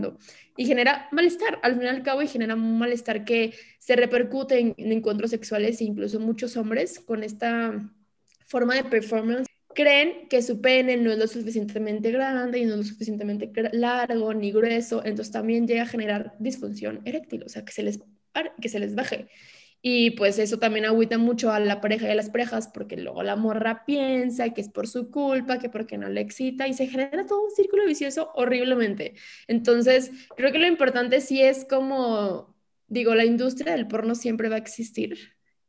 [0.58, 4.60] Y genera malestar, al fin y al cabo, y genera un malestar que se repercute
[4.60, 7.90] en, encuentros sexuales e incluso muchos hombres con esta
[8.46, 12.78] forma de performance creen que su pene no es lo suficientemente grande y no es
[12.78, 17.72] lo suficientemente largo ni grueso, entonces también llega a generar disfunción eréctil, o sea, que
[17.72, 18.00] se les,
[18.62, 19.28] que se les baje.
[19.82, 23.24] Y pues eso también agüita mucho a la pareja y a las parejas porque luego
[23.24, 26.88] la morra piensa que es por su culpa, que porque no le excita y se
[26.88, 29.15] genera todo un círculo vicioso horriblemente.
[29.48, 32.56] Entonces, creo que lo importante sí es como,
[32.88, 35.17] digo, la industria del porno siempre va a existir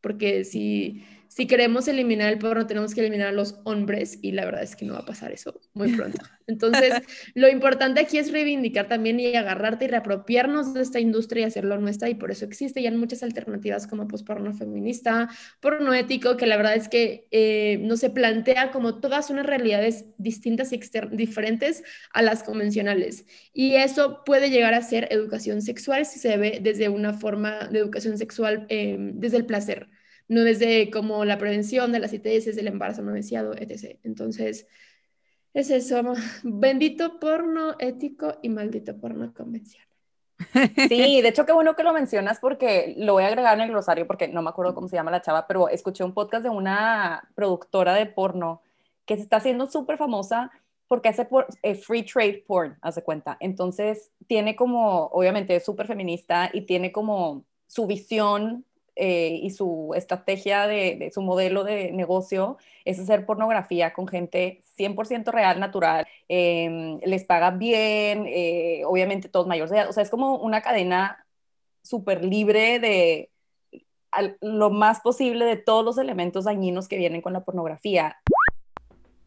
[0.02, 1.02] porque si,
[1.34, 4.76] si queremos eliminar el porno, tenemos que eliminar a los hombres y la verdad es
[4.76, 6.20] que no va a pasar eso muy pronto.
[6.46, 6.92] Entonces,
[7.32, 11.78] lo importante aquí es reivindicar también y agarrarte y reapropiarnos de esta industria y hacerlo
[11.78, 16.46] nuestra y por eso existe ya muchas alternativas como pues porno feminista, porno ético, que
[16.46, 20.80] la verdad es que eh, no se plantea como todas unas realidades distintas y
[21.12, 23.24] diferentes a las convencionales.
[23.54, 27.78] Y eso puede llegar a ser educación sexual si se ve desde una forma de
[27.78, 29.88] educación sexual, eh, desde el placer
[30.32, 33.98] no desde como la prevención de las ITS, del embarazo no deseado, etc.
[34.02, 34.66] Entonces,
[35.52, 36.02] es eso,
[36.42, 39.86] bendito porno ético y maldito porno convencional.
[40.88, 43.70] Sí, de hecho qué bueno que lo mencionas porque lo voy a agregar en el
[43.70, 46.48] glosario porque no me acuerdo cómo se llama la chava, pero escuché un podcast de
[46.48, 48.62] una productora de porno
[49.04, 50.50] que se está haciendo súper famosa
[50.88, 53.36] porque hace por, eh, free trade porn, hace cuenta.
[53.38, 59.92] Entonces tiene como, obviamente es súper feminista y tiene como su visión eh, y su
[59.96, 66.98] estrategia de, su modelo de negocio es hacer pornografía con gente 100% real, natural, em,
[67.04, 71.24] les paga bien, eh, obviamente todos mayores de edad, o sea, es como una cadena
[71.82, 73.30] súper libre de
[74.40, 78.18] lo más posible de todos los elementos dañinos que vienen con la pornografía.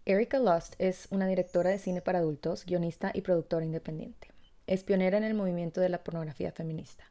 [0.06, 4.30] Erika Lust es una directora de cine para adultos, guionista y productora independiente.
[4.68, 7.06] Es pionera en el movimiento de la pornografía feminista.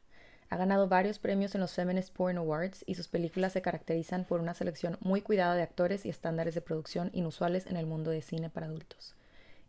[0.49, 4.39] Ha ganado varios premios en los Feminist Porn Awards y sus películas se caracterizan por
[4.39, 8.21] una selección muy cuidada de actores y estándares de producción inusuales en el mundo de
[8.21, 9.15] cine para adultos.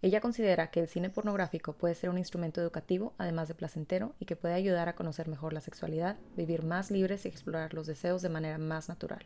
[0.02, 4.26] Ella considera que el cine pornográfico puede ser un instrumento educativo, además de placentero, y
[4.26, 8.20] que puede ayudar a conocer mejor la sexualidad, vivir más libres y explorar los deseos
[8.20, 9.24] de manera más natural.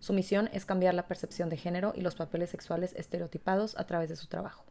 [0.00, 4.10] Su misión es cambiar la percepción de género y los papeles sexuales estereotipados a través
[4.10, 4.64] de su trabajo.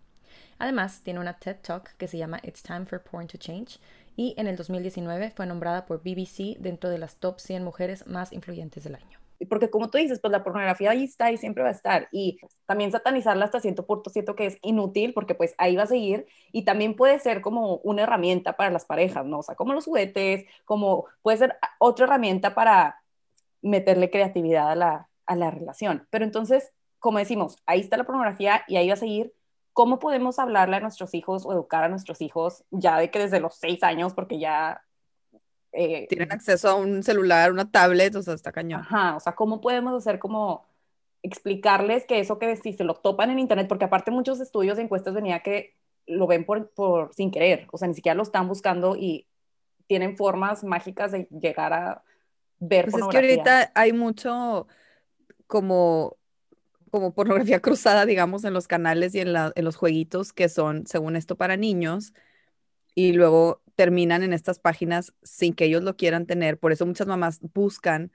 [0.60, 3.79] Además, tiene una TED Talk que se llama It's Time for Porn to Change,
[4.15, 8.34] y en el 2019 fue nombrada por BBC dentro de las top 100 mujeres más
[8.34, 9.19] influyentes del año.
[9.50, 12.08] Porque como tú dices, pues la pornografía ahí está y siempre va a estar.
[12.12, 15.88] Y también satanizarla hasta cierto punto siento que es inútil porque pues ahí va a
[15.88, 19.39] seguir y también puede ser como una herramienta para las parejas, ¿no?
[19.39, 23.02] O sea, como los juguetes, como puede ser otra herramienta para
[23.63, 26.08] meterle creatividad a la, a la relación.
[26.12, 29.34] Pero entonces, como decimos, ahí está la pornografía y ahí va a seguir
[29.73, 33.39] ¿cómo podemos hablarle a nuestros hijos o educar a nuestros hijos ya de que desde
[33.39, 34.84] los seis años, porque ya...
[35.71, 38.81] Eh, Tienen acceso a un celular, una tablet, o sea, está cañón.
[38.81, 40.65] Ajá, o sea, ¿cómo podemos hacer como
[41.23, 44.84] explicarles que eso que si se lo topan en internet, porque aparte muchos estudios de
[44.84, 45.75] encuestas venía que
[46.07, 49.27] lo ven por, por sin querer, o sea, ni siquiera lo están buscando y
[49.88, 52.03] tienen formas mágicas de llegar a
[52.60, 54.67] ver pues es que ahorita hay mucho
[55.47, 56.17] como
[56.91, 61.38] como pornografía cruzada, digamos, en los canales y en, los jueguitos que son, según esto,
[61.38, 62.13] para niños,
[62.95, 66.60] y luego terminan en estas páginas sin que ellos lo quieran tener.
[66.60, 68.12] Por eso muchas mamás buscan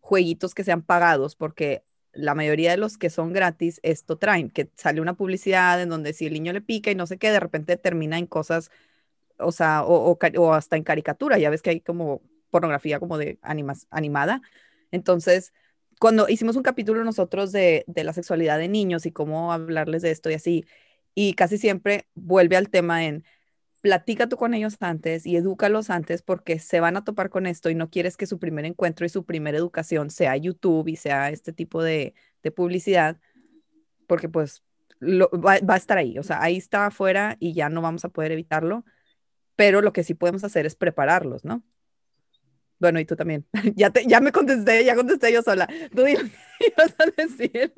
[0.00, 4.70] jueguitos que sean pagados, porque la mayoría de los que son gratis, esto traen, que
[4.76, 7.40] sale una publicidad en donde si el niño le pica y no sé qué, de
[7.40, 8.70] repente termina en cosas,
[9.38, 13.38] o sea, o, o hasta en caricatura, ya ves que hay como pornografía como de
[13.42, 14.42] animas, animada.
[14.90, 15.52] Entonces,
[15.98, 20.30] cuando hicimos un capítulo nosotros de, la sexualidad de niños y cómo hablarles de esto
[20.30, 20.64] y así,
[21.14, 23.24] y casi siempre vuelve al tema en
[23.80, 27.70] platica tú con ellos antes y edúcalos antes porque se van a topar con esto
[27.70, 31.30] y no quieres que su primer encuentro y su primera educación sea YouTube y sea
[31.30, 32.14] este tipo de,
[32.56, 33.18] publicidad,
[34.06, 34.62] porque pues
[35.02, 38.08] va, va, a estar ahí, o sea, ahí está afuera y ya no vamos a
[38.08, 38.86] poder evitarlo,
[39.54, 41.62] pero lo que sí podemos hacer es prepararlos, ¿no?
[42.78, 43.46] Bueno, y tú también.
[43.74, 45.68] ya, te, ya me contesté, ya contesté yo sola.
[45.94, 47.72] Tú ibas a decir.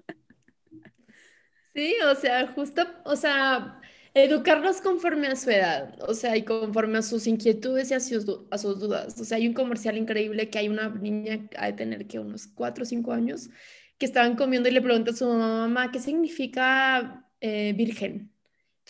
[1.75, 3.81] Sí, o sea, justo, o sea,
[4.13, 8.27] educarlos conforme a su edad, o sea, y conforme a sus inquietudes y a sus,
[8.51, 9.19] a sus dudas.
[9.21, 12.49] O sea, hay un comercial increíble que hay una niña, ha de tener que unos
[12.49, 13.51] cuatro o cinco años,
[13.99, 18.33] que estaban comiendo y le pregunta a su mamá, ¿qué significa eh, virgen?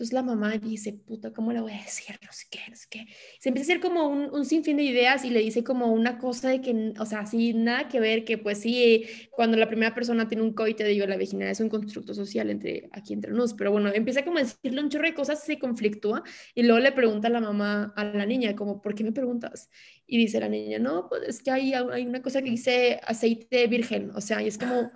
[0.00, 2.18] Entonces la mamá dice, puta, ¿cómo le voy a decir?
[2.24, 3.06] No sé qué, no sé qué.
[3.38, 6.16] Se empieza a hacer como un, un, sinfín de ideas y le dice como una
[6.16, 9.94] cosa de que, o sea, sí, nada que ver, que pues sí, cuando la primera
[9.94, 13.52] persona tiene un coite, digo, la virginidad es un constructo social entre, aquí entre nos,
[13.52, 16.22] pero bueno, empieza como a decirle un chorro de cosas, se conflictúa
[16.54, 19.68] y luego le pregunta a la mamá, a la niña, como, ¿por qué me preguntas?
[20.06, 23.66] Y dice la niña, no, pues es que hay, hay una cosa que dice aceite
[23.66, 24.90] virgen, o sea, y es como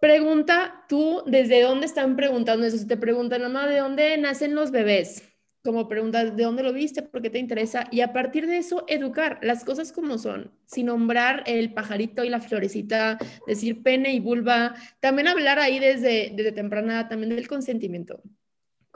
[0.00, 2.78] Pregunta tú desde dónde están preguntando eso.
[2.78, 5.24] Si te preguntan, mamá, ¿de dónde nacen los bebés?
[5.64, 7.02] Como pregunta, ¿de dónde lo viste?
[7.02, 7.88] ¿Por qué te interesa?
[7.90, 12.30] Y a partir de eso, educar las cosas como son, sin nombrar el pajarito y
[12.30, 14.74] la florecita, decir pene y vulva.
[15.00, 18.22] También hablar ahí desde, desde temprana, también del consentimiento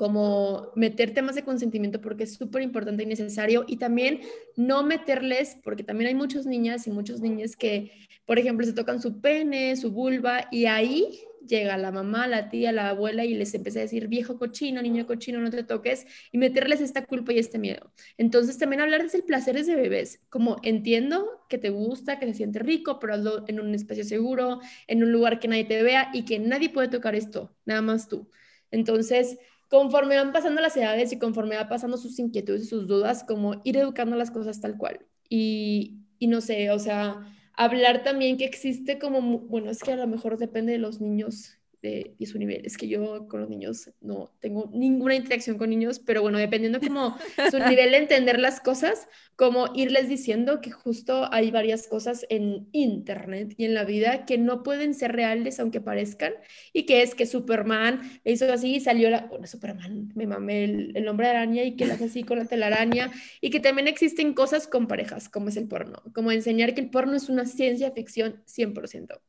[0.03, 4.21] como meter temas de consentimiento porque es súper importante y necesario y también
[4.57, 7.93] no meterles, porque también hay muchas niñas y muchos niños que,
[8.27, 12.73] por ejemplo, se tocan su pene, su vulva y ahí llega la mamá, la tía,
[12.73, 16.39] la abuela y les empieza a decir viejo cochino, niño cochino, no te toques y
[16.39, 17.93] meterles esta culpa y este miedo.
[18.19, 22.59] Entonces también hablarles del placer de bebés, como entiendo que te gusta, que se siente
[22.59, 26.25] rico, pero hazlo en un espacio seguro, en un lugar que nadie te vea y
[26.25, 28.29] que nadie puede tocar esto, nada más tú.
[28.73, 29.39] Entonces,
[29.73, 33.63] conforme van pasando las edades y conforme va pasando sus inquietudes y sus dudas, como
[33.65, 35.07] ir educando las cosas tal cual.
[35.31, 39.97] Y, y no sé, o sea, hablar también que existe como, bueno, es que a
[39.97, 42.65] lo mejor depende de los niños de, su nivel.
[42.65, 46.81] Es que yo con los niños no tengo ninguna interacción con niños, pero bueno, dependiendo
[46.81, 47.19] como
[47.51, 52.69] su nivel de entender las cosas, como irles diciendo que justo hay varias cosas en
[52.71, 56.33] internet y en la vida que no pueden ser reales aunque parezcan
[56.73, 60.65] y que es que Superman le hizo así y salió la, bueno, Superman, me mamé
[60.65, 63.89] el, el hombre araña y que lo hace así con la telaraña y que también
[63.89, 67.45] existen cosas con parejas como es el porno, como enseñar que el porno es una
[67.45, 69.21] ciencia ficción 100%.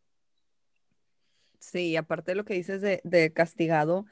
[1.72, 4.06] Sí, aparte de lo que dices de, castigado,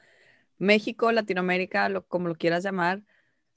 [0.58, 3.02] México, Latinoamérica, lo, como lo quieras llamar,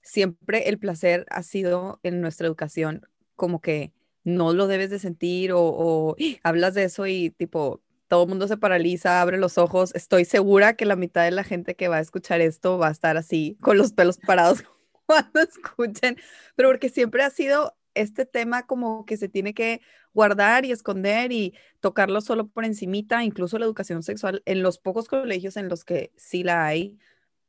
[0.02, 5.52] siempre el placer ha sido en nuestra educación como que no lo debes de sentir
[5.54, 9.96] o, hablas de eso y tipo, todo el mundo se paraliza, abre los ojos.
[9.96, 12.92] Estoy segura que la mitad de la gente que va a escuchar esto va a
[12.92, 14.64] estar así, con los pelos parados
[15.06, 16.18] cuando escuchen,
[16.56, 19.82] pero porque siempre ha sido este tema como que se tiene que
[20.16, 25.10] guardar y esconder y tocarlo solo por encimita, incluso la educación sexual en los pocos
[25.10, 26.98] colegios en los que sí la hay,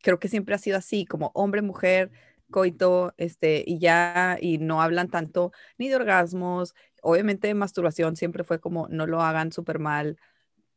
[0.03, 2.11] creo que siempre ha sido así, como hombre, mujer,
[2.51, 8.61] coito, este, y ya, y no hablan tanto ni de orgasmos, obviamente masturbación siempre fue
[8.61, 10.19] como no lo hagan súper mal,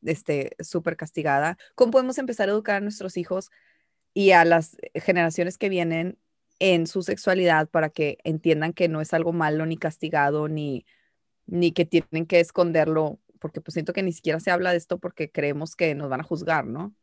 [0.04, 1.58] este, súper castigada.
[1.76, 3.50] ¿Cómo podemos empezar a educar a nuestros hijos
[4.14, 6.20] y a las generaciones que vienen
[6.60, 10.86] en su sexualidad para que entiendan que no es algo malo ni castigado ni,
[11.50, 15.00] ni que tienen que esconderlo, porque pues siento que ni siquiera se habla de esto
[15.00, 16.94] porque creemos que nos van a juzgar, ¿no?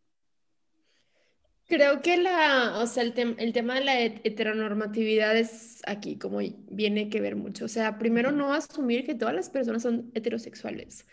[1.69, 6.39] Creo que la, o sea, el, el tema de la heteronormatividad es aquí como
[6.71, 7.65] viene que ver mucho.
[7.65, 11.07] O sea, primero no asumir que todas las personas son heterosexuales.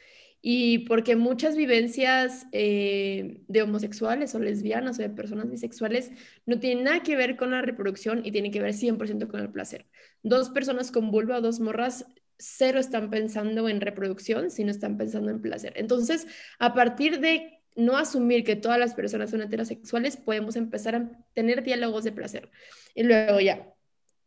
[0.45, 6.11] Y porque muchas vivencias eh, de homosexuales o lesbianas o de personas bisexuales
[6.45, 9.49] no tienen nada que ver con la reproducción y tienen que ver 100% con el
[9.49, 9.87] placer.
[10.21, 12.05] Dos personas con vulva o dos morras
[12.37, 15.73] cero están pensando en reproducción, sino están pensando en placer.
[15.75, 16.27] Entonces,
[16.59, 21.63] a partir de no asumir que todas las personas son heterosexuales, podemos empezar a tener
[21.63, 22.51] diálogos de placer.
[22.93, 23.73] Y luego ya,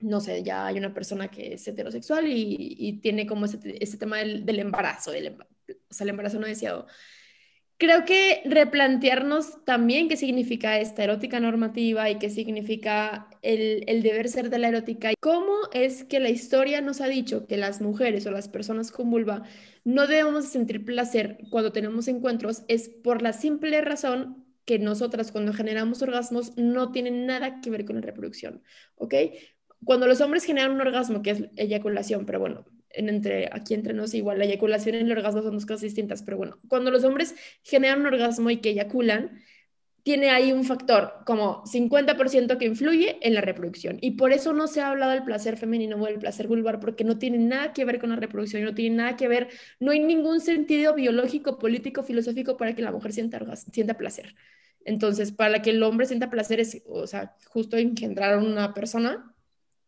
[0.00, 4.58] no sé, ya hay una persona que es heterosexual y, tiene como ese, tema del,
[4.58, 6.86] embarazo o sea, el embarazo no deseado.
[7.78, 14.30] Creo que replantearnos también qué significa esta erótica normativa y qué significa el, el, deber
[14.30, 15.10] ser de la erótica.
[15.20, 19.10] ¿Cómo es que la historia nos ha dicho que las mujeres o las personas con
[19.10, 19.42] vulva
[19.84, 22.62] no debemos sentir placer cuando tenemos encuentros?
[22.66, 27.84] Es por la simple razón que nosotras cuando generamos orgasmos no tienen nada que ver
[27.84, 28.62] con la reproducción,
[28.96, 29.14] ¿ok?
[29.84, 34.14] Cuando los hombres generan un orgasmo, que es eyaculación, pero bueno, entre, aquí entre nos
[34.14, 37.34] igual, la eyaculación y el orgasmo son dos cosas distintas, pero bueno, cuando los hombres
[37.62, 39.42] generan un orgasmo y que eyaculan,
[40.06, 43.98] tiene ahí un factor como 50% que influye en la reproducción.
[44.00, 47.02] Y por eso no se ha hablado del placer femenino o del placer vulvar, porque
[47.02, 49.48] no tiene nada que ver con la reproducción, no tiene nada que ver,
[49.80, 54.36] no hay ningún sentido biológico, político, filosófico para que la mujer sienta, sienta placer.
[54.84, 59.34] Entonces, para que el hombre sienta placer es, o sea, justo engendrar a una persona,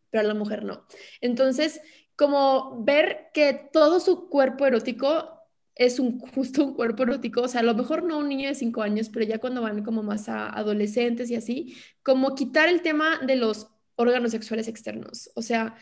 [0.09, 0.85] pero a la mujer no.
[1.21, 1.79] Entonces,
[2.19, 5.39] como ver que todo su cuerpo erótico
[5.73, 8.55] es un, justo un cuerpo erótico, o sea, a lo mejor no un niño de
[8.55, 12.81] cinco años, pero ya cuando van como más a adolescentes y así, como quitar el
[12.81, 15.77] tema de los órganos sexuales externos, o sea,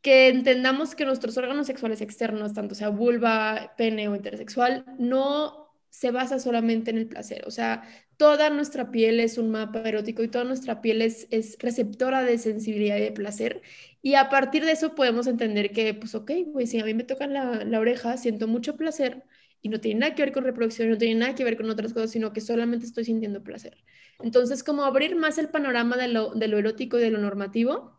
[0.00, 5.63] que entendamos que nuestros órganos sexuales externos, tanto sea vulva, pene o intersexual, no
[5.94, 10.22] se basa solamente en el placer, o sea, toda nuestra piel es un mapa erótico
[10.22, 13.62] y toda nuestra piel es, es receptora de sensibilidad y de placer
[14.02, 17.04] y a partir de eso podemos entender que, pues, ok, pues si a mí me
[17.04, 19.24] tocan la, la, oreja, siento mucho placer
[19.62, 21.94] y no tiene nada que ver con reproducción, no tiene nada que ver con otras
[21.94, 23.78] cosas, sino que solamente estoy sintiendo placer.
[24.20, 27.93] Entonces, como abrir más el panorama de lo, de lo erótico y de lo normativo,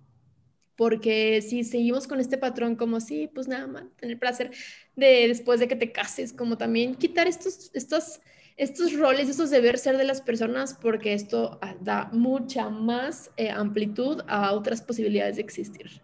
[0.75, 4.51] porque si seguimos con este patrón como sí, pues nada más, tener placer
[4.95, 8.19] de después de que te cases, como también quitar estos, estos
[8.57, 13.49] estos roles, estos deber ser de las personas, porque esto ah, da mucha más eh,
[13.49, 16.01] amplitud a otras posibilidades de existir.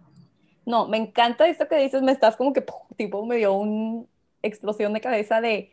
[0.66, 2.64] No, me encanta esto que dices, me estás como que,
[2.98, 4.06] tipo, me dio una
[4.42, 5.72] explosión de cabeza de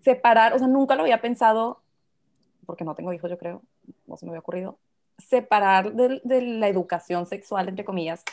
[0.00, 1.82] separar, o sea, nunca lo había pensado,
[2.64, 3.62] porque no tengo hijos, yo creo,
[4.06, 4.78] no se me había ocurrido,
[5.18, 8.24] separar de, de la educación sexual, entre comillas,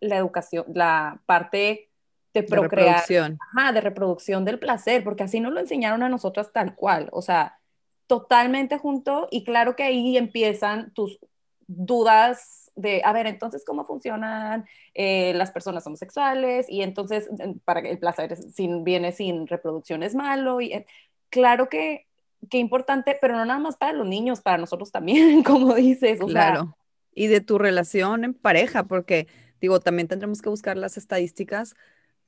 [0.00, 1.88] la educación, la parte
[2.34, 3.38] de procrear, de reproducción.
[3.52, 7.22] Ajá, de reproducción del placer, porque así nos lo enseñaron a nosotras tal cual, o
[7.22, 7.58] sea,
[8.06, 11.18] totalmente junto y claro que ahí empiezan tus
[11.66, 16.66] dudas de, a ver, entonces, ¿cómo funcionan eh, las personas homosexuales?
[16.68, 17.28] Y entonces,
[17.64, 20.60] para que el placer sin, viene sin reproducción es malo.
[20.60, 20.86] Y, eh,
[21.28, 22.06] claro que,
[22.50, 26.18] que importante, pero no nada más para los niños, para nosotros también, como dices.
[26.20, 26.76] claro.
[27.14, 29.26] y de tu relación en pareja, porque
[29.60, 31.74] digo, también tendremos que buscar las estadísticas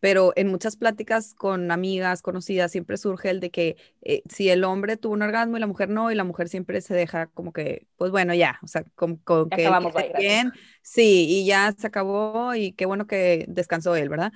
[0.00, 4.64] pero en muchas pláticas con amigas, conocidas, siempre surge el de que eh, si el
[4.64, 7.52] hombre tuvo un orgasmo y la mujer no, y la mujer siempre se deja como
[7.52, 10.52] que, pues bueno, ya, o sea, con, con que acabamos bien,
[10.82, 14.32] sí, y ya se acabó y qué bueno que descansó él, ¿verdad?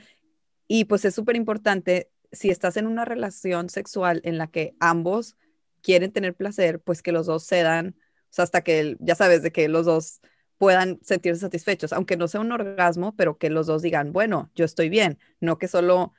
[0.68, 5.36] Y pues es súper importante, si estás en una relación sexual en la que ambos
[5.84, 7.94] quieren tener placer, pues que los dos cedan,
[8.36, 10.20] o hasta que, ya sabes, de que los dos
[10.56, 14.64] puedan sentirse satisfechos, aunque no sea un orgasmo, pero que los dos digan, bueno, yo
[14.64, 16.14] estoy bien, no que solo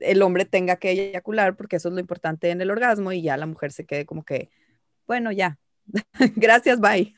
[0.00, 3.36] el hombre tenga que eyacular, porque eso es lo importante en el orgasmo y ya
[3.36, 4.50] la mujer se quede como que,
[5.06, 5.58] bueno, ya,
[6.36, 7.14] gracias, bye.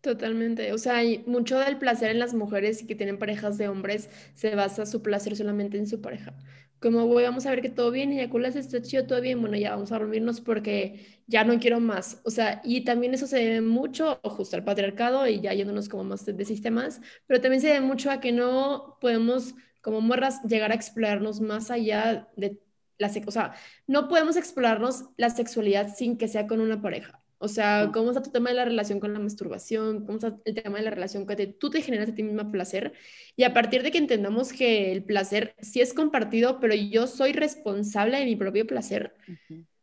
[0.00, 3.68] Totalmente, o sea, hay mucho del placer en las mujeres y que tienen parejas de
[3.68, 6.34] hombres se basa su placer solamente en su pareja
[6.82, 9.70] como, güey, vamos a ver que todo bien, eyaculas, está chido, todo bien, bueno, ya
[9.70, 12.20] vamos a dormirnos porque ya no quiero más.
[12.24, 16.04] O sea, y también eso se debe mucho justo al patriarcado y ya yéndonos como
[16.04, 20.72] más de, sistemas, pero también se debe mucho a que no podemos como morras llegar
[20.72, 22.60] a explorarnos más allá de
[22.98, 23.54] la, o sea,
[23.86, 27.21] no podemos explorarnos la sexualidad sin que sea con una pareja.
[27.42, 30.06] O sea, ¿cómo está tu tema de la relación con la masturbación?
[30.06, 32.92] ¿Cómo está el tema de la relación que tú te generas a ti misma placer?
[33.34, 37.32] Y a partir de que entendamos que el placer sí es compartido, pero yo soy
[37.32, 39.14] responsable de mi propio placer,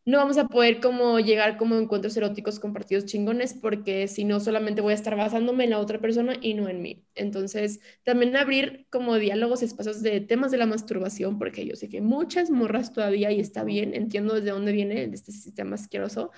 [0.05, 4.79] no vamos a poder como llegar como encuentros eróticos compartidos chingones, porque si no solamente
[4.79, 7.03] voy a estar basándome en la otra persona y no en mí.
[7.13, 11.99] Entonces, también abrir como diálogos, espacios de temas de la masturbación, porque yo sé que
[11.99, 16.31] muchas morras todavía, y está bien, entiendo desde dónde viene este sistema asqueroso,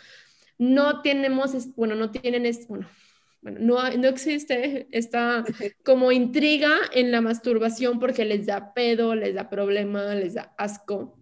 [0.61, 2.87] no tenemos, bueno, no tienen, bueno,
[3.41, 5.43] bueno, no, no existe esta
[5.83, 11.17] como intriga en la masturbación porque les da pedo, les da problema, les da asco.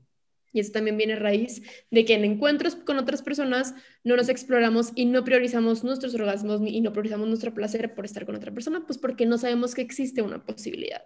[0.51, 4.27] Y eso también viene a raíz de que en encuentros con otras personas no nos
[4.27, 8.51] exploramos y no priorizamos nuestros orgasmos y no priorizamos nuestro placer por estar con otra
[8.51, 11.03] persona, pues porque no sabemos que existe una posibilidad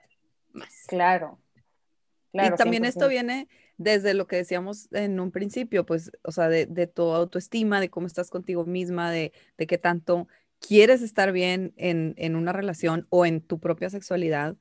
[0.53, 0.85] más.
[0.87, 1.39] Claro.
[2.31, 3.47] claro y también esto viene
[3.77, 8.07] desde lo que decíamos en un principio, pues, o sea, de, tu autoestima, de cómo
[8.07, 10.27] estás contigo misma, de, de qué tanto
[10.59, 14.55] quieres estar bien en, en, una relación o en tu propia sexualidad,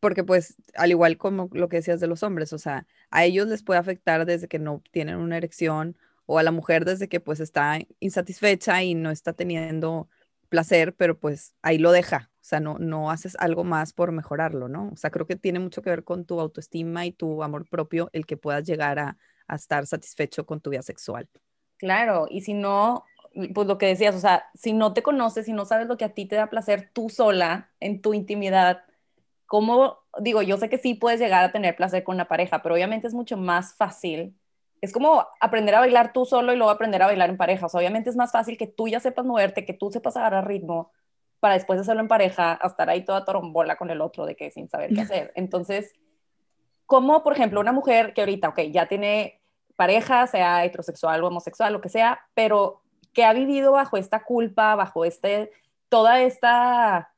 [0.00, 3.48] porque pues, al igual como lo que decías de los hombres, o sea, a ellos
[3.48, 5.96] les puede afectar desde que no tienen una erección
[6.26, 10.08] o a la mujer desde que pues está insatisfecha y no está teniendo
[10.48, 14.68] placer, pero pues ahí lo deja, o sea, no, no haces algo más por mejorarlo,
[14.68, 14.90] ¿no?
[14.92, 18.08] O sea, creo que tiene mucho que ver con tu autoestima y tu amor propio
[18.12, 19.16] el que puedas llegar a,
[19.54, 21.26] estar satisfecho con tu vida sexual.
[21.78, 23.04] Claro, y si no,
[23.54, 26.04] pues lo que decías, o sea, si no te conoces, si no sabes lo que
[26.04, 28.82] a ti te da placer tú sola, en tu intimidad,
[29.46, 32.74] ¿cómo, digo, yo sé que sí puedes llegar a tener placer con una pareja, pero
[32.74, 34.36] obviamente es mucho más fácil.
[34.80, 37.66] Es como aprender a bailar tú solo y luego aprender a bailar en pareja.
[37.66, 40.46] O sea, obviamente es más fácil que tú ya sepas moverte, que tú sepas agarrar
[40.46, 40.92] ritmo,
[41.40, 44.50] para después hacerlo en pareja, a estar ahí toda torombola con el otro de que
[44.50, 45.32] sin saber qué hacer.
[45.36, 45.92] Entonces,
[46.86, 49.40] como por ejemplo una mujer que ahorita, ok, ya tiene
[49.76, 54.74] pareja, sea heterosexual o homosexual, lo que sea, pero que ha vivido bajo esta culpa,
[54.74, 55.52] bajo este,
[55.88, 57.12] toda esta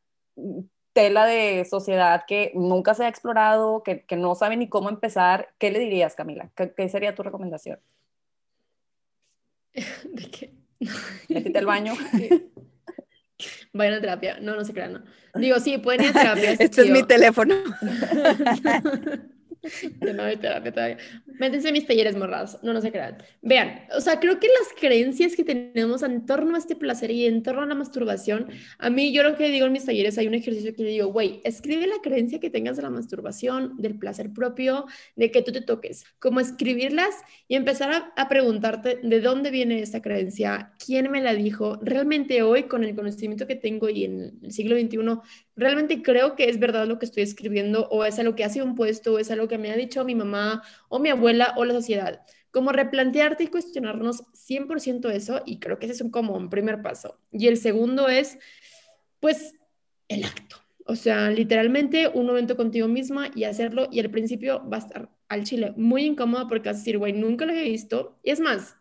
[0.92, 5.50] tela de sociedad que nunca se ha explorado, que, que no sabe ni cómo empezar,
[5.58, 6.50] ¿qué le dirías, Camila?
[6.56, 7.78] ¿Qué, qué sería tu recomendación?
[9.74, 10.52] ¿De qué?
[11.28, 11.94] Métete al baño.
[13.72, 14.38] Vayan a terapia.
[14.40, 15.02] No, no se crean, no.
[15.34, 16.52] Digo, sí, pueden ir a terapia.
[16.52, 17.54] Este es mi teléfono.
[20.00, 20.98] Yo no hay terapia todavía.
[21.38, 23.18] Métense en mis talleres morrados, no, no se crean.
[23.42, 27.26] Vean, o sea, creo que las creencias que tenemos en torno a este placer y
[27.26, 28.48] en torno a la masturbación,
[28.78, 31.08] a mí yo lo que digo en mis talleres, hay un ejercicio que le digo,
[31.08, 34.86] güey, escribe la creencia que tengas de la masturbación, del placer propio,
[35.16, 37.14] de que tú te toques, como escribirlas
[37.48, 42.42] y empezar a, a preguntarte de dónde viene esta creencia, quién me la dijo, realmente
[42.42, 44.98] hoy con el conocimiento que tengo y en el siglo XXI
[45.60, 48.66] realmente creo que es verdad lo que estoy escribiendo o es algo que ha sido
[48.66, 51.74] impuesto o es algo que me ha dicho mi mamá o mi abuela o la
[51.74, 52.22] sociedad.
[52.50, 57.20] Como replantearte y cuestionarnos 100% eso y creo que ese es como un primer paso.
[57.30, 58.38] Y el segundo es,
[59.20, 59.54] pues,
[60.08, 60.56] el acto.
[60.86, 65.10] O sea, literalmente un momento contigo misma y hacerlo y al principio va a estar
[65.28, 68.18] al chile muy incómodo porque vas a decir, güey, nunca lo he visto.
[68.24, 68.76] Y es más,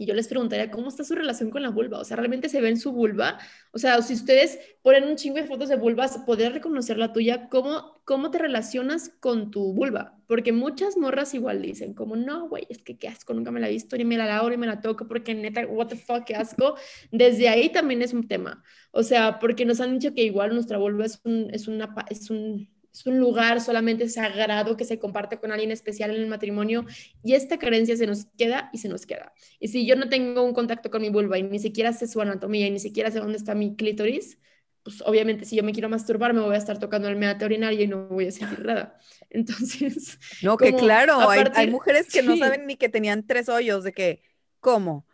[0.00, 1.98] y yo les preguntaría, ¿cómo está su relación con la vulva?
[1.98, 3.38] O sea, ¿realmente se ve en su vulva?
[3.70, 7.50] O sea, si ustedes ponen un chingo de fotos de vulvas, ¿podrías reconocer la tuya?
[7.50, 10.18] ¿Cómo, cómo te relacionas con tu vulva?
[10.26, 13.68] Porque muchas morras igual dicen, como, no, güey, es que qué asco, nunca me la
[13.68, 16.24] he visto, ni me la lavo, ni me la toco, porque neta, what the fuck,
[16.24, 16.76] qué asco.
[17.12, 18.64] Desde ahí también es un tema.
[18.92, 22.30] O sea, porque nos han dicho que igual nuestra vulva es un, es una, es
[22.30, 26.84] un es un lugar solamente sagrado que se comparte con alguien especial en el matrimonio
[27.22, 29.32] y esta carencia se nos queda y se nos queda.
[29.60, 32.20] Y si yo no tengo un contacto con mi vulva y ni siquiera sé su
[32.20, 34.38] anatomía y ni siquiera sé dónde está mi clítoris,
[34.82, 37.82] pues obviamente si yo me quiero masturbar me voy a estar tocando el meate urinario
[37.82, 38.98] y no voy a sentir nada.
[39.30, 40.18] Entonces...
[40.42, 44.22] No, que claro, hay, mujeres que no saben ni que tenían tres hoyos, de que,
[44.58, 45.06] ¿cómo?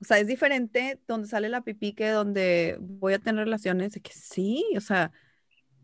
[0.00, 4.00] O sea, es diferente donde sale la pipí que donde voy a tener relaciones, de
[4.00, 5.12] que sí, o sea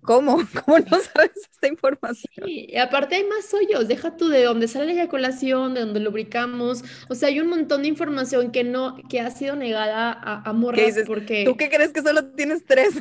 [0.05, 0.37] ¿Cómo?
[0.65, 2.47] ¿Cómo no sabes esta información?
[2.47, 6.01] Sí, y aparte hay más hoyos, deja tú de dónde sale la eyaculación, de dónde
[6.01, 10.49] lubricamos, o sea, hay un montón de información que no, que ha sido negada a,
[10.49, 11.45] a morras porque...
[11.45, 12.95] ¿Tú qué crees que solo tienes tres?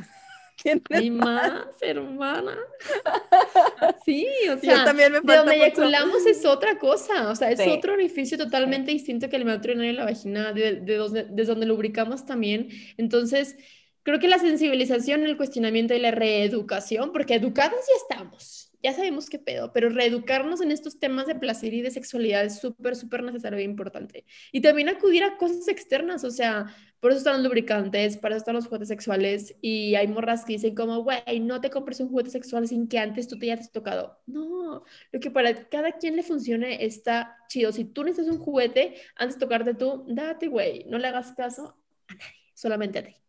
[0.92, 2.58] Hay más, hermana.
[4.06, 7.60] Sí, o sea, Yo también me de donde eyaculamos es otra cosa, o sea, es
[7.68, 11.66] otro orificio totalmente distinto que el meato y la vagina, de, de, donde, de donde
[11.66, 12.70] lubricamos también.
[12.98, 13.56] Entonces,
[14.04, 19.30] creo que la sensibilización, el cuestionamiento y la reeducación, porque educados ya estamos, ya sabemos
[19.30, 23.24] qué pedo, pero reeducarnos en estos temas de placer y de sexualidad es súper, súper
[23.24, 24.26] necesario e importante.
[24.52, 26.66] Y también acudir a cosas externas, o sea,
[27.00, 30.54] por eso están los lubricantes, para eso están los juguetes sexuales, y hay morras que
[30.54, 33.72] dicen como, güey, no te compres un juguete sexual sin que antes tú te hayas
[33.72, 34.20] tocado.
[34.26, 37.72] No, lo que para cada quien le funcione está chido.
[37.72, 41.78] Si tú necesitas un juguete, antes de tocarte tú, date, güey, no le hagas caso
[42.08, 43.23] a nadie, solamente a ti.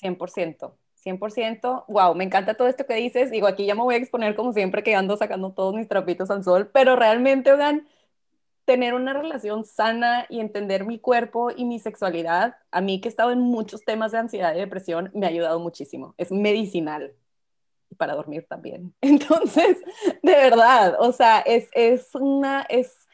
[0.00, 0.76] 100%.
[1.06, 3.30] 100%, wow, me encanta todo esto que dices.
[3.30, 6.30] Digo, aquí ya me voy a exponer como siempre que ando sacando todos mis trapitos
[6.30, 7.86] al sol, pero realmente, oigan,
[8.64, 13.10] tener una relación sana y entender mi cuerpo y mi sexualidad, a mí que he
[13.10, 16.14] estado en muchos temas de ansiedad y depresión, me ha ayudado muchísimo.
[16.18, 17.14] Es medicinal
[17.96, 18.92] para dormir también.
[19.00, 19.78] Entonces,
[20.22, 23.05] de verdad, o sea, es, es una, es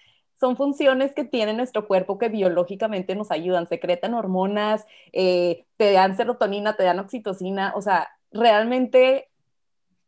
[0.43, 6.16] son funciones que tiene nuestro cuerpo que biológicamente nos ayudan, secretan hormonas, eh, te dan
[6.16, 9.28] serotonina, te dan oxitocina, o sea, realmente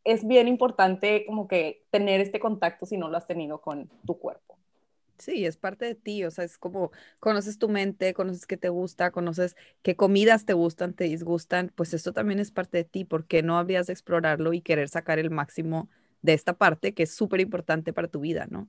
[0.03, 4.19] es bien importante como que tener este contacto si no lo has tenido con tu
[4.19, 4.59] cuerpo.
[5.19, 8.71] Sí, es parte de ti, o sea, es como conoces tu mente, conoces qué te
[8.71, 13.05] gusta, conoces qué comidas te gustan, te disgustan, pues esto también es parte de ti,
[13.05, 15.89] porque no habrías de explorarlo y querer sacar el máximo
[16.23, 18.69] de esta parte que es súper importante para tu vida, ¿no?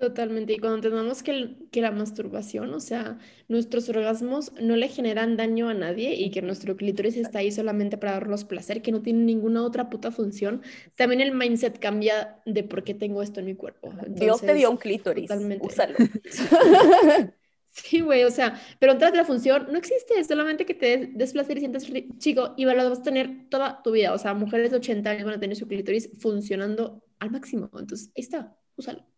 [0.00, 5.36] Totalmente, y cuando entendamos que, que la masturbación, o sea, nuestros orgasmos no le generan
[5.36, 9.02] daño a nadie y que nuestro clítoris está ahí solamente para darnos placer, que no
[9.02, 10.62] tiene ninguna otra puta función,
[10.96, 13.92] también el mindset cambia de por qué tengo esto en mi cuerpo.
[14.08, 15.66] Dios te dio un clítoris, totalmente.
[15.66, 15.96] úsalo.
[17.72, 21.56] Sí, güey, o sea, pero de la función no existe, solamente que te des placer
[21.56, 21.86] y sientas
[22.18, 24.12] chico y lo vas a tener toda tu vida.
[24.12, 27.70] O sea, mujeres de 80 años van a tener su clítoris funcionando al máximo.
[27.78, 29.09] Entonces, ahí está, úsalo.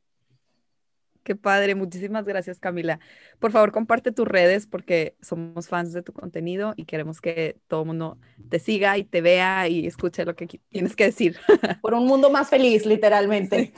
[1.22, 2.98] Qué padre, muchísimas gracias Camila.
[3.38, 7.82] Por favor, comparte tus redes porque somos fans de tu contenido y queremos que todo
[7.82, 8.18] el mundo
[8.48, 11.36] te siga y te vea y escuche lo que tienes que decir.
[11.80, 13.72] Por un mundo más feliz, literalmente.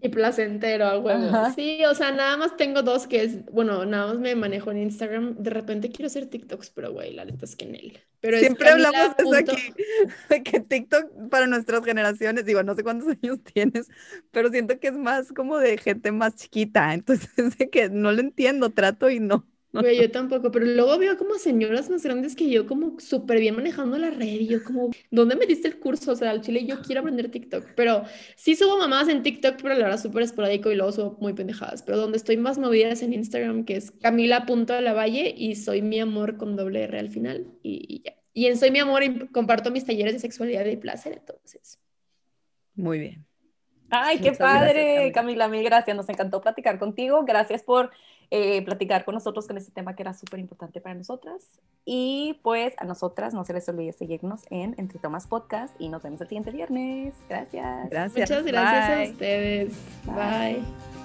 [0.00, 1.30] Y placentero, a huevo.
[1.54, 4.78] Sí, o sea, nada más tengo dos que es, bueno, nada más me manejo en
[4.78, 5.36] Instagram.
[5.36, 8.00] De repente quiero hacer TikToks, pero güey, la neta es que en él.
[8.22, 9.74] Pero Siempre hablamos de eso aquí,
[10.30, 13.88] de que TikTok para nuestras generaciones, digo, no sé cuántos años tienes,
[14.30, 18.20] pero siento que es más como de gente más chiquita, entonces de que no lo
[18.20, 19.46] entiendo, trato y no.
[19.82, 23.56] Güey, yo tampoco, pero luego veo como señoras más grandes que yo, como súper bien
[23.56, 26.12] manejando la red, y yo como, ¿dónde metiste el curso?
[26.12, 28.04] O sea, al chile yo quiero aprender TikTok, pero
[28.36, 31.82] sí subo mamás en TikTok, pero la verdad súper esporádico y luego subo muy pendejadas,
[31.82, 36.36] pero donde estoy más movida es en Instagram, que es Camila.lavalle y soy mi amor
[36.36, 38.14] con doble R al final, y, ya.
[38.34, 41.78] Y en Soy mi amor y comparto mis talleres de sexualidad y placer, entonces.
[42.74, 43.26] Muy bien.
[43.90, 45.48] Ay, qué padre, Camila.
[45.48, 45.94] mil gracias.
[45.94, 47.24] Nos encantó platicar contigo.
[47.26, 47.90] Gracias por
[48.34, 51.44] eh, platicar con nosotros con este tema que era súper importante para nosotras.
[51.84, 56.02] Y pues a nosotras no se les olvide seguirnos en Entre Tomas Podcast y nos
[56.02, 57.12] vemos el siguiente viernes.
[57.28, 57.90] Gracias.
[57.90, 58.30] Gracias.
[58.30, 59.74] Muchas gracias a ustedes.
[60.06, 61.01] Bye.